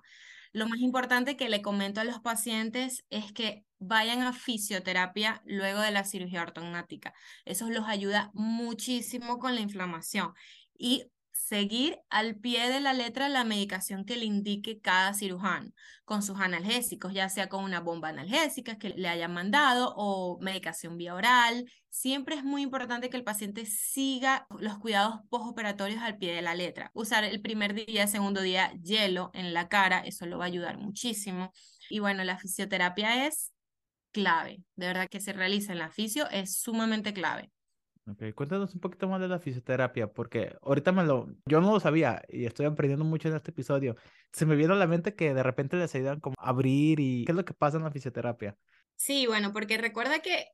Lo 0.53 0.65
más 0.67 0.79
importante 0.79 1.35
que 1.35 1.49
le 1.49 1.61
comento 1.61 1.99
a 1.99 2.05
los 2.05 2.19
pacientes 2.19 3.03
es 3.09 3.33
que 3.33 3.65
vayan 3.87 4.21
a 4.21 4.33
fisioterapia 4.33 5.41
luego 5.45 5.81
de 5.81 5.91
la 5.91 6.03
cirugía 6.03 6.41
ortognática. 6.41 7.13
Eso 7.45 7.69
los 7.69 7.87
ayuda 7.87 8.31
muchísimo 8.33 9.39
con 9.39 9.55
la 9.55 9.61
inflamación. 9.61 10.33
Y 10.77 11.05
seguir 11.33 11.99
al 12.09 12.35
pie 12.35 12.69
de 12.69 12.79
la 12.79 12.93
letra 12.93 13.27
la 13.27 13.43
medicación 13.43 14.05
que 14.05 14.15
le 14.15 14.25
indique 14.25 14.79
cada 14.79 15.13
cirujano, 15.13 15.71
con 16.05 16.21
sus 16.21 16.39
analgésicos, 16.39 17.13
ya 17.13 17.27
sea 17.27 17.49
con 17.49 17.63
una 17.63 17.79
bomba 17.79 18.09
analgésica 18.09 18.77
que 18.77 18.89
le 18.89 19.09
hayan 19.09 19.33
mandado 19.33 19.93
o 19.97 20.39
medicación 20.41 20.97
vía 20.97 21.15
oral. 21.15 21.65
Siempre 21.89 22.35
es 22.35 22.43
muy 22.43 22.61
importante 22.61 23.09
que 23.09 23.17
el 23.17 23.23
paciente 23.23 23.65
siga 23.65 24.47
los 24.59 24.77
cuidados 24.77 25.21
postoperatorios 25.29 26.01
al 26.01 26.17
pie 26.17 26.33
de 26.33 26.41
la 26.41 26.55
letra. 26.55 26.91
Usar 26.93 27.23
el 27.23 27.41
primer 27.41 27.73
día, 27.73 28.07
segundo 28.07 28.41
día 28.41 28.71
hielo 28.81 29.31
en 29.33 29.53
la 29.53 29.67
cara, 29.67 29.99
eso 29.99 30.25
lo 30.25 30.37
va 30.37 30.45
a 30.45 30.47
ayudar 30.47 30.77
muchísimo. 30.77 31.51
Y 31.89 31.99
bueno, 31.99 32.23
la 32.23 32.37
fisioterapia 32.37 33.27
es 33.27 33.51
clave. 34.13 34.63
De 34.77 34.87
verdad 34.87 35.09
que 35.09 35.19
se 35.19 35.33
realiza 35.33 35.73
en 35.73 35.79
la 35.79 35.89
fisio 35.89 36.29
es 36.29 36.55
sumamente 36.55 37.13
clave. 37.13 37.51
Ok, 38.05 38.33
cuéntanos 38.35 38.73
un 38.73 38.81
poquito 38.81 39.07
más 39.07 39.21
de 39.21 39.29
la 39.29 39.39
fisioterapia, 39.39 40.07
porque 40.07 40.55
ahorita 40.61 40.91
me 40.91 41.03
lo, 41.03 41.27
yo 41.45 41.61
no 41.61 41.71
lo 41.71 41.79
sabía 41.79 42.21
y 42.27 42.45
estoy 42.45 42.65
aprendiendo 42.65 43.05
mucho 43.05 43.29
en 43.29 43.35
este 43.35 43.51
episodio. 43.51 43.95
Se 44.33 44.45
me 44.45 44.55
vino 44.55 44.73
a 44.73 44.77
la 44.77 44.87
mente 44.87 45.15
que 45.15 45.33
de 45.33 45.41
repente 45.41 45.77
les 45.77 45.95
ayudan 45.95 46.19
como 46.19 46.35
a 46.37 46.49
abrir 46.49 46.99
y 46.99 47.23
qué 47.25 47.31
es 47.31 47.35
lo 47.35 47.45
que 47.45 47.53
pasa 47.53 47.77
en 47.77 47.83
la 47.83 47.91
fisioterapia. 47.91 48.57
Sí, 48.95 49.25
bueno, 49.25 49.53
porque 49.53 49.77
recuerda 49.77 50.19
que 50.19 50.47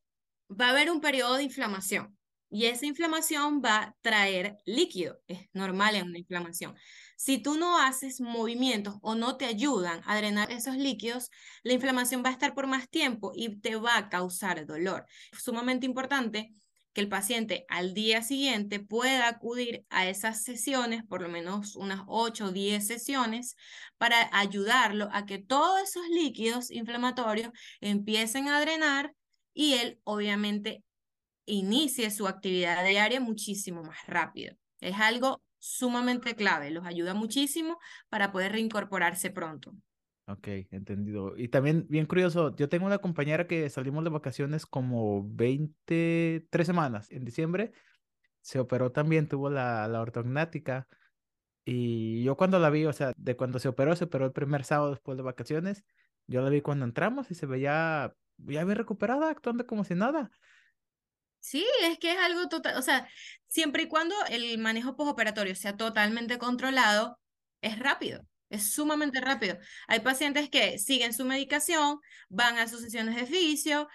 va 0.50 0.67
a 0.67 0.69
haber 0.72 0.91
un 0.91 1.02
periodo 1.02 1.38
de 1.38 1.43
inflamación 1.43 2.18
y 2.49 2.65
esa 2.65 2.85
inflamación 2.85 3.62
va 3.63 3.77
a 3.77 3.95
traer 4.01 4.57
líquido, 4.65 5.19
es 5.27 5.47
normal 5.53 5.95
en 5.95 6.07
una 6.07 6.17
inflamación. 6.17 6.75
Si 7.15 7.38
tú 7.38 7.57
no 7.57 7.79
haces 7.79 8.21
movimientos 8.21 8.95
o 9.01 9.15
no 9.15 9.38
te 9.38 9.45
ayudan 9.45 10.01
a 10.05 10.17
drenar 10.17 10.51
esos 10.51 10.75
líquidos, 10.75 11.29
la 11.63 11.73
inflamación 11.73 12.23
va 12.23 12.29
a 12.29 12.33
estar 12.33 12.53
por 12.53 12.67
más 12.67 12.89
tiempo 12.89 13.31
y 13.35 13.59
te 13.59 13.75
va 13.75 13.97
a 13.97 14.09
causar 14.09 14.65
dolor. 14.65 15.05
Es 15.31 15.43
sumamente 15.43 15.85
importante 15.85 16.53
que 16.93 17.01
el 17.01 17.09
paciente 17.09 17.65
al 17.69 17.93
día 17.93 18.23
siguiente 18.23 18.79
pueda 18.79 19.27
acudir 19.27 19.85
a 19.89 20.07
esas 20.07 20.43
sesiones, 20.43 21.03
por 21.03 21.21
lo 21.21 21.29
menos 21.29 21.75
unas 21.75 22.01
8 22.07 22.45
o 22.45 22.51
10 22.51 22.85
sesiones, 22.85 23.55
para 23.97 24.29
ayudarlo 24.33 25.09
a 25.12 25.25
que 25.25 25.38
todos 25.38 25.81
esos 25.81 26.07
líquidos 26.09 26.71
inflamatorios 26.71 27.51
empiecen 27.79 28.47
a 28.47 28.59
drenar 28.59 29.13
y 29.53 29.73
él 29.73 29.99
obviamente 30.03 30.83
inicie 31.49 32.09
su 32.12 32.27
actividad 32.27 32.85
diaria 32.85 33.19
muchísimo 33.19 33.83
más 33.83 33.97
rápido. 34.07 34.55
Es 34.79 34.95
algo 34.95 35.41
sumamente 35.57 36.35
clave, 36.35 36.71
los 36.71 36.85
ayuda 36.85 37.13
muchísimo 37.13 37.77
para 38.09 38.31
poder 38.31 38.53
reincorporarse 38.53 39.29
pronto. 39.29 39.73
Ok, 40.27 40.47
entendido. 40.71 41.35
Y 41.38 41.47
también, 41.47 41.88
bien 41.89 42.05
curioso, 42.05 42.55
yo 42.55 42.69
tengo 42.69 42.85
una 42.85 42.99
compañera 42.99 43.47
que 43.47 43.67
salimos 43.69 44.03
de 44.03 44.12
vacaciones 44.12 44.65
como 44.65 45.27
23 45.27 46.67
semanas 46.67 47.12
en 47.12 47.25
diciembre. 47.25 47.71
Se 48.41 48.59
operó 48.59 48.91
también, 48.91 49.27
tuvo 49.27 49.49
la, 49.49 49.88
la 49.88 50.01
ortognática. 50.01 50.88
Y 51.65 52.23
yo 52.23 52.38
cuando 52.38 52.59
la 52.59 52.69
vi, 52.69 52.85
o 52.85 52.93
sea, 52.93 53.12
de 53.17 53.35
cuando 53.35 53.59
se 53.59 53.69
operó, 53.69 53.95
se 53.95 54.05
operó 54.05 54.25
el 54.25 54.31
primer 54.31 54.63
sábado 54.63 54.91
después 54.91 55.17
de 55.17 55.23
vacaciones. 55.23 55.83
Yo 56.27 56.41
la 56.41 56.49
vi 56.49 56.62
cuando 56.62 56.85
entramos 56.85 57.31
y 57.31 57.35
se 57.35 57.47
veía 57.47 58.13
ya 58.38 58.63
bien 58.63 58.77
recuperada, 58.77 59.31
actuando 59.31 59.65
como 59.65 59.83
si 59.83 59.95
nada. 59.95 60.29
Sí, 61.39 61.65
es 61.84 61.97
que 61.99 62.12
es 62.13 62.17
algo 62.19 62.47
total, 62.49 62.78
o 62.78 62.82
sea, 62.82 63.08
siempre 63.47 63.84
y 63.84 63.88
cuando 63.88 64.15
el 64.30 64.58
manejo 64.58 64.95
postoperatorio 64.95 65.56
sea 65.56 65.78
totalmente 65.78 66.38
controlado, 66.38 67.19
es 67.62 67.80
rápido. 67.80 68.21
Es 68.49 68.73
sumamente 68.73 69.21
rápido. 69.21 69.58
Hay 69.88 69.99
pacientes 69.99 70.49
que 70.49 70.80
siguen 70.80 71.13
su 71.13 71.23
medicación, 71.25 71.99
van 72.30 72.58
a 72.58 72.67
sus 72.67 72.82
sesiones 72.82 73.15
de 73.15 73.25
fisio 73.28 73.88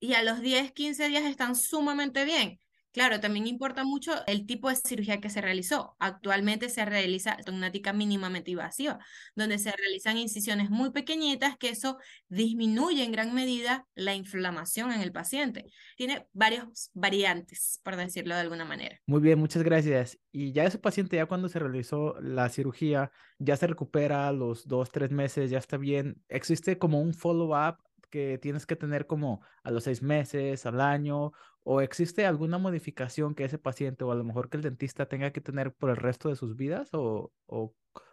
y 0.00 0.14
a 0.14 0.22
los 0.22 0.40
10, 0.40 0.72
15 0.72 1.08
días 1.08 1.24
están 1.24 1.56
sumamente 1.56 2.24
bien. 2.24 2.58
Claro, 2.92 3.20
también 3.20 3.46
importa 3.46 3.84
mucho 3.84 4.12
el 4.26 4.46
tipo 4.46 4.68
de 4.68 4.76
cirugía 4.76 5.20
que 5.20 5.30
se 5.30 5.40
realizó. 5.40 5.96
Actualmente 6.00 6.68
se 6.68 6.84
realiza 6.84 7.36
ortognática 7.38 7.92
mínimamente 7.92 8.50
invasiva, 8.50 8.98
donde 9.36 9.58
se 9.58 9.70
realizan 9.70 10.18
incisiones 10.18 10.70
muy 10.70 10.90
pequeñitas 10.90 11.56
que 11.56 11.68
eso 11.68 11.98
disminuye 12.28 13.04
en 13.04 13.12
gran 13.12 13.32
medida 13.32 13.86
la 13.94 14.14
inflamación 14.14 14.92
en 14.92 15.02
el 15.02 15.12
paciente. 15.12 15.66
Tiene 15.96 16.26
varias 16.32 16.90
variantes, 16.92 17.80
por 17.84 17.96
decirlo 17.96 18.34
de 18.34 18.40
alguna 18.40 18.64
manera. 18.64 19.00
Muy 19.06 19.20
bien, 19.20 19.38
muchas 19.38 19.62
gracias. 19.62 20.18
Y 20.32 20.52
ya 20.52 20.64
ese 20.64 20.78
paciente, 20.78 21.16
ya 21.16 21.26
cuando 21.26 21.48
se 21.48 21.60
realizó 21.60 22.14
la 22.20 22.48
cirugía, 22.48 23.12
ya 23.38 23.56
se 23.56 23.68
recupera 23.68 24.32
los 24.32 24.66
dos, 24.66 24.90
tres 24.90 25.10
meses, 25.10 25.50
ya 25.50 25.58
está 25.58 25.76
bien. 25.76 26.22
¿Existe 26.28 26.78
como 26.78 27.00
un 27.00 27.14
follow-up 27.14 27.76
que 28.10 28.38
tienes 28.38 28.66
que 28.66 28.76
tener 28.76 29.06
como 29.06 29.40
a 29.62 29.70
los 29.70 29.84
seis 29.84 30.02
meses, 30.02 30.66
al 30.66 30.80
año, 30.80 31.32
o 31.62 31.80
existe 31.80 32.26
alguna 32.26 32.58
modificación 32.58 33.34
que 33.34 33.44
ese 33.44 33.58
paciente 33.58 34.04
o 34.04 34.12
a 34.12 34.14
lo 34.14 34.24
mejor 34.24 34.48
que 34.48 34.56
el 34.56 34.62
dentista 34.62 35.06
tenga 35.06 35.32
que 35.32 35.40
tener 35.40 35.72
por 35.72 35.90
el 35.90 35.96
resto 35.96 36.28
de 36.28 36.36
sus 36.36 36.56
vidas 36.56 36.90
o, 36.92 37.32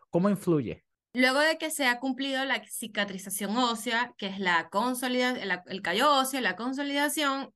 cómo 0.09 0.29
influye? 0.29 0.85
Luego 1.13 1.39
de 1.39 1.57
que 1.57 1.71
se 1.71 1.87
ha 1.87 1.99
cumplido 1.99 2.45
la 2.45 2.63
cicatrización 2.63 3.57
ósea, 3.57 4.13
que 4.17 4.27
es 4.27 4.39
la 4.39 4.69
consolidación, 4.69 5.61
el 5.67 5.81
callo 5.81 6.13
óseo, 6.13 6.41
la 6.41 6.55
consolidación 6.55 7.53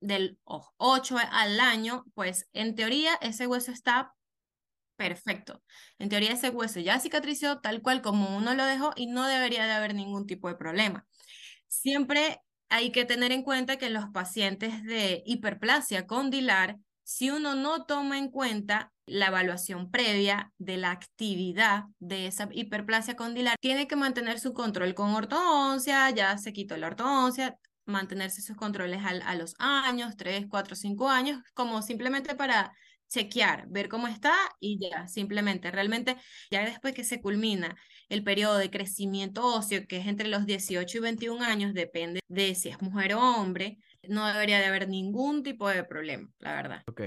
del 0.00 0.38
8 0.44 1.16
al 1.32 1.60
año, 1.60 2.04
pues 2.14 2.48
en 2.52 2.74
teoría 2.74 3.14
ese 3.20 3.46
hueso 3.46 3.72
está 3.72 4.14
perfecto. 4.96 5.62
En 5.98 6.08
teoría 6.08 6.32
ese 6.32 6.50
hueso 6.50 6.80
ya 6.80 6.98
cicatrizó 7.00 7.60
tal 7.60 7.82
cual 7.82 8.02
como 8.02 8.36
uno 8.36 8.54
lo 8.54 8.64
dejó 8.64 8.92
y 8.96 9.06
no 9.06 9.26
debería 9.26 9.64
de 9.66 9.72
haber 9.72 9.94
ningún 9.94 10.26
tipo 10.26 10.48
de 10.48 10.56
problema. 10.56 11.06
Siempre 11.68 12.40
hay 12.68 12.90
que 12.92 13.04
tener 13.04 13.32
en 13.32 13.42
cuenta 13.42 13.76
que 13.76 13.86
en 13.86 13.94
los 13.94 14.08
pacientes 14.10 14.82
de 14.84 15.22
hiperplasia 15.26 16.06
condilar, 16.06 16.78
si 17.02 17.30
uno 17.30 17.54
no 17.54 17.84
toma 17.84 18.18
en 18.18 18.30
cuenta 18.30 18.92
la 19.06 19.26
evaluación 19.26 19.90
previa 19.90 20.52
de 20.58 20.76
la 20.76 20.90
actividad 20.90 21.84
de 22.00 22.26
esa 22.26 22.48
hiperplasia 22.50 23.14
condilar, 23.14 23.56
tiene 23.60 23.86
que 23.86 23.94
mantener 23.94 24.40
su 24.40 24.52
control 24.52 24.94
con 24.94 25.14
ortodoncia, 25.14 26.10
ya 26.10 26.36
se 26.38 26.52
quitó 26.52 26.76
la 26.76 26.88
ortodoncia, 26.88 27.56
mantenerse 27.84 28.42
sus 28.42 28.56
controles 28.56 29.00
a, 29.04 29.34
los 29.36 29.54
años, 29.58 30.16
3, 30.16 30.46
4, 30.48 30.74
5 30.74 31.08
años, 31.08 31.40
como 31.54 31.82
simplemente 31.82 32.34
para 32.34 32.72
chequear, 33.08 33.66
ver 33.68 33.88
cómo 33.88 34.08
está 34.08 34.34
y 34.58 34.78
ya, 34.78 35.06
simplemente, 35.06 35.70
realmente, 35.70 36.16
ya 36.50 36.64
después 36.64 36.94
que 36.94 37.04
se 37.04 37.20
culmina 37.20 37.76
el 38.08 38.22
periodo 38.22 38.58
de 38.58 38.70
crecimiento 38.70 39.46
óseo, 39.46 39.86
que 39.86 39.98
es 39.98 40.06
entre 40.06 40.28
los 40.28 40.46
18 40.46 40.98
y 40.98 41.00
21 41.00 41.42
años, 41.42 41.74
depende 41.74 42.20
de 42.28 42.54
si 42.54 42.68
es 42.68 42.80
mujer 42.80 43.14
o 43.14 43.20
hombre, 43.20 43.78
no 44.08 44.26
debería 44.26 44.58
de 44.58 44.66
haber 44.66 44.88
ningún 44.88 45.42
tipo 45.42 45.68
de 45.68 45.84
problema, 45.84 46.30
la 46.38 46.54
verdad. 46.54 46.82
Ok, 46.86 47.02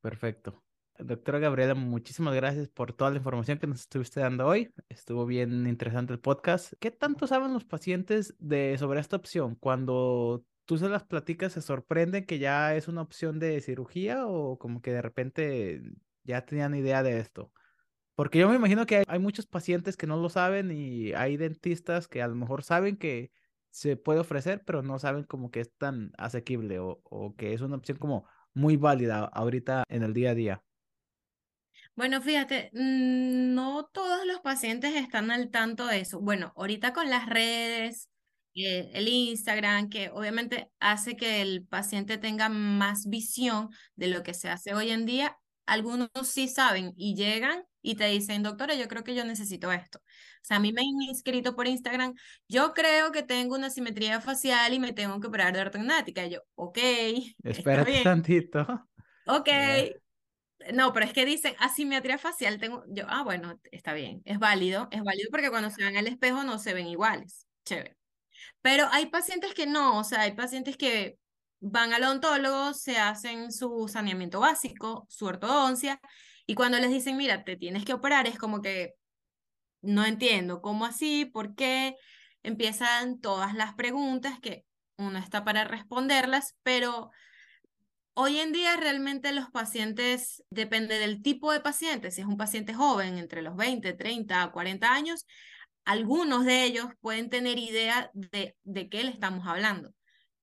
perfecto. 0.00 0.62
Doctora 0.98 1.38
Gabriela, 1.38 1.74
muchísimas 1.74 2.34
gracias 2.34 2.68
por 2.68 2.92
toda 2.92 3.10
la 3.10 3.16
información 3.16 3.58
que 3.58 3.66
nos 3.66 3.80
estuviste 3.80 4.20
dando 4.20 4.46
hoy. 4.46 4.70
Estuvo 4.88 5.24
bien 5.24 5.66
interesante 5.66 6.12
el 6.12 6.20
podcast. 6.20 6.74
¿Qué 6.78 6.90
tanto 6.90 7.26
saben 7.26 7.54
los 7.54 7.64
pacientes 7.64 8.34
de 8.38 8.76
sobre 8.78 9.00
esta 9.00 9.16
opción? 9.16 9.54
Cuando 9.54 10.44
tú 10.66 10.76
se 10.76 10.88
las 10.88 11.04
platicas, 11.04 11.54
¿se 11.54 11.62
sorprenden 11.62 12.26
que 12.26 12.38
ya 12.38 12.74
es 12.74 12.86
una 12.86 13.00
opción 13.00 13.38
de 13.38 13.60
cirugía 13.62 14.26
o 14.26 14.58
como 14.58 14.82
que 14.82 14.92
de 14.92 15.00
repente 15.00 15.82
ya 16.24 16.44
tenían 16.44 16.74
idea 16.74 17.02
de 17.02 17.18
esto? 17.18 17.50
Porque 18.14 18.38
yo 18.38 18.48
me 18.48 18.56
imagino 18.56 18.86
que 18.86 19.04
hay, 19.06 19.18
muchos 19.18 19.46
pacientes 19.46 19.96
que 19.96 20.06
no 20.06 20.16
lo 20.16 20.28
saben 20.28 20.70
y 20.70 21.12
hay 21.12 21.36
dentistas 21.36 22.08
que 22.08 22.22
a 22.22 22.28
lo 22.28 22.34
mejor 22.34 22.62
saben 22.62 22.96
que 22.96 23.30
se 23.70 23.96
puede 23.96 24.20
ofrecer, 24.20 24.62
pero 24.64 24.82
no 24.82 24.98
saben 24.98 25.24
como 25.24 25.50
que 25.50 25.60
es 25.60 25.72
tan 25.76 26.12
asequible 26.18 26.78
o, 26.80 27.00
o 27.04 27.34
que 27.36 27.54
es 27.54 27.60
una 27.60 27.76
opción 27.76 27.98
como 27.98 28.26
muy 28.52 28.76
válida 28.76 29.24
ahorita 29.24 29.84
en 29.88 30.02
el 30.02 30.12
día 30.12 30.30
a 30.30 30.34
día. 30.34 30.62
Bueno, 31.94 32.22
fíjate, 32.22 32.70
mm, 32.72 33.54
no 33.54 33.86
todos 33.92 34.26
los 34.26 34.40
pacientes 34.40 34.94
están 34.96 35.30
al 35.30 35.50
tanto 35.50 35.86
de 35.86 36.00
eso. 36.00 36.20
Bueno, 36.20 36.52
ahorita 36.56 36.92
con 36.92 37.10
las 37.10 37.28
redes, 37.28 38.08
eh, 38.54 38.90
el 38.94 39.08
Instagram, 39.08 39.88
que 39.90 40.10
obviamente 40.10 40.70
hace 40.80 41.16
que 41.16 41.42
el 41.42 41.66
paciente 41.66 42.18
tenga 42.18 42.48
más 42.48 43.06
visión 43.06 43.68
de 43.96 44.08
lo 44.08 44.22
que 44.22 44.34
se 44.34 44.48
hace 44.48 44.74
hoy 44.74 44.90
en 44.90 45.04
día, 45.06 45.36
algunos 45.70 46.10
sí 46.24 46.48
saben 46.48 46.92
y 46.96 47.14
llegan 47.14 47.64
y 47.80 47.94
te 47.94 48.06
dicen, 48.06 48.42
doctora, 48.42 48.74
yo 48.74 48.88
creo 48.88 49.04
que 49.04 49.14
yo 49.14 49.24
necesito 49.24 49.70
esto. 49.70 49.98
O 49.98 50.42
sea, 50.42 50.56
a 50.56 50.60
mí 50.60 50.72
me 50.72 50.80
han 50.80 51.08
inscrito 51.08 51.54
por 51.54 51.68
Instagram, 51.68 52.14
yo 52.48 52.74
creo 52.74 53.12
que 53.12 53.22
tengo 53.22 53.54
una 53.54 53.70
simetría 53.70 54.20
facial 54.20 54.74
y 54.74 54.80
me 54.80 54.92
tengo 54.92 55.20
que 55.20 55.28
operar 55.28 55.54
de 55.54 55.60
ortognática. 55.60 56.26
Y 56.26 56.30
yo, 56.30 56.40
ok, 56.56 56.78
Espérate 57.44 58.02
tantito. 58.04 58.66
ok. 59.26 59.48
No, 60.74 60.92
pero 60.92 61.06
es 61.06 61.14
que 61.14 61.24
dicen 61.24 61.54
asimetría 61.58 62.18
facial, 62.18 62.58
tengo 62.58 62.84
yo, 62.88 63.04
ah, 63.08 63.22
bueno, 63.22 63.58
está 63.72 63.94
bien, 63.94 64.20
es 64.26 64.38
válido, 64.38 64.88
es 64.90 65.02
válido 65.02 65.30
porque 65.30 65.48
cuando 65.48 65.70
se 65.70 65.82
ven 65.82 65.96
al 65.96 66.06
espejo 66.06 66.44
no 66.44 66.58
se 66.58 66.74
ven 66.74 66.86
iguales, 66.86 67.46
chévere. 67.64 67.96
Pero 68.60 68.86
hay 68.90 69.06
pacientes 69.06 69.54
que 69.54 69.66
no, 69.66 69.98
o 69.98 70.04
sea, 70.04 70.22
hay 70.22 70.32
pacientes 70.32 70.76
que 70.76 71.16
van 71.60 71.92
al 71.92 72.04
odontólogo, 72.04 72.74
se 72.74 72.98
hacen 72.98 73.52
su 73.52 73.88
saneamiento 73.88 74.40
básico, 74.40 75.06
su 75.08 75.26
ortodoncia, 75.26 76.00
y 76.46 76.54
cuando 76.54 76.78
les 76.78 76.90
dicen, 76.90 77.16
mira, 77.16 77.44
te 77.44 77.56
tienes 77.56 77.84
que 77.84 77.92
operar, 77.92 78.26
es 78.26 78.38
como 78.38 78.60
que 78.62 78.94
no 79.82 80.04
entiendo, 80.04 80.60
¿cómo 80.62 80.84
así? 80.84 81.24
¿Por 81.26 81.54
qué? 81.54 81.96
Empiezan 82.42 83.20
todas 83.20 83.54
las 83.54 83.74
preguntas 83.74 84.40
que 84.40 84.64
uno 84.96 85.18
está 85.18 85.44
para 85.44 85.64
responderlas, 85.64 86.56
pero 86.62 87.10
Hoy 88.14 88.38
en 88.38 88.52
día 88.52 88.76
realmente 88.76 89.32
los 89.32 89.50
pacientes, 89.50 90.44
depende 90.50 90.98
del 90.98 91.22
tipo 91.22 91.52
de 91.52 91.60
paciente, 91.60 92.10
si 92.10 92.20
es 92.20 92.26
un 92.26 92.36
paciente 92.36 92.74
joven, 92.74 93.16
entre 93.16 93.40
los 93.40 93.56
20, 93.56 93.94
30, 93.94 94.50
40 94.52 94.92
años, 94.92 95.26
algunos 95.84 96.44
de 96.44 96.64
ellos 96.64 96.88
pueden 97.00 97.30
tener 97.30 97.58
idea 97.58 98.10
de, 98.12 98.56
de 98.64 98.88
qué 98.90 99.04
le 99.04 99.10
estamos 99.10 99.46
hablando, 99.46 99.92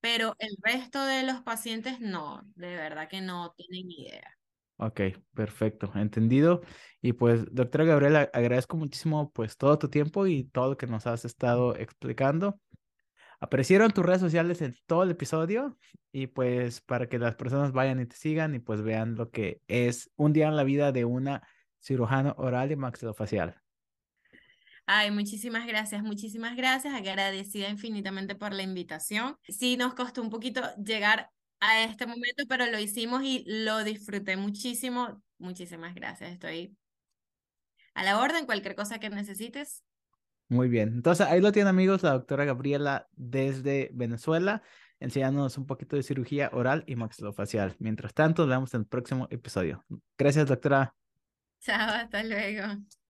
pero 0.01 0.36
el 0.39 0.55
resto 0.62 1.03
de 1.05 1.23
los 1.23 1.41
pacientes 1.41 1.99
no, 1.99 2.41
de 2.55 2.75
verdad 2.75 3.10
que 3.10 3.21
no 3.21 3.53
tienen 3.55 3.91
idea. 3.91 4.38
Ok, 4.77 5.01
perfecto, 5.33 5.91
entendido. 5.95 6.62
Y 7.01 7.13
pues, 7.13 7.45
doctora 7.51 7.86
Gabriela, 7.86 8.29
agradezco 8.31 8.77
muchísimo 8.77 9.31
pues 9.31 9.57
todo 9.57 9.79
tu 9.79 9.89
tiempo 9.89 10.27
y 10.27 10.43
todo 10.43 10.69
lo 10.71 10.77
que 10.77 10.86
nos 10.86 11.07
has 11.07 11.25
estado 11.25 11.75
explicando. 11.75 12.60
Aparecieron 13.39 13.91
tus 13.91 14.05
redes 14.05 14.21
sociales 14.21 14.62
en 14.62 14.75
todo 14.86 15.03
el 15.03 15.12
episodio 15.12 15.77
y 16.12 16.27
pues 16.27 16.81
para 16.81 17.07
que 17.07 17.19
las 17.19 17.36
personas 17.36 17.71
vayan 17.71 17.99
y 17.99 18.05
te 18.05 18.15
sigan 18.15 18.55
y 18.55 18.60
pues 18.60 18.81
vean 18.81 19.15
lo 19.15 19.29
que 19.29 19.62
es 19.67 20.12
un 20.15 20.33
día 20.33 20.47
en 20.47 20.55
la 20.55 20.63
vida 20.63 20.91
de 20.91 21.05
una 21.05 21.47
cirujano 21.79 22.33
oral 22.38 22.71
y 22.71 22.75
maxilofacial. 22.75 23.62
Ay, 24.89 25.12
muchísimas 25.12 25.67
gracias, 25.67 26.02
muchísimas 26.02 26.56
gracias. 26.56 26.93
Agradecida 26.93 27.69
infinitamente 27.69 28.36
por 28.36 28.54
la 28.54 28.63
invitación. 28.63 29.36
Sí, 29.47 29.76
nos 29.76 29.93
costó 29.93 30.21
un 30.21 30.30
poquito 30.30 30.62
llegar 30.78 31.30
a 31.60 31.84
este 31.84 32.06
momento, 32.08 32.43
pero 32.47 32.65
lo 32.67 32.80
hicimos 32.80 33.23
y 33.23 33.43
lo 33.47 33.84
disfruté 33.84 34.38
muchísimo. 34.38 35.21
Muchísimas 35.39 35.93
gracias. 35.93 36.32
Estoy 36.32 36.78
a 37.95 38.04
la 38.04 38.19
orden. 38.19 38.45
Cualquier 38.45 38.76
cosa 38.76 39.00
que 39.00 39.10
necesites, 39.10 39.84
Muy 40.50 40.69
bien, 40.69 40.89
entonces 40.93 41.28
ahí 41.28 41.41
lo 41.41 41.52
tienen 41.52 41.67
amigos, 41.69 42.04
la 42.04 42.13
doctora 42.13 42.45
Gabriela 42.45 43.08
desde 43.12 43.89
Venezuela, 43.93 44.62
enseñándonos 45.00 45.58
un 45.58 45.65
poquito 45.65 45.97
de 45.97 46.04
cirugía 46.04 46.50
oral 46.54 46.84
y 46.88 46.95
maxilofacial. 46.95 47.76
Mientras 47.80 48.13
tanto, 48.13 48.43
nos 48.43 48.50
vemos 48.56 48.73
en 48.73 48.82
el 48.82 48.88
próximo 48.88 49.28
episodio. 49.30 49.86
Gracias, 50.17 50.47
doctora. 50.47 50.95
chao, 51.60 51.89
hasta 52.02 52.23
luego. 52.23 52.97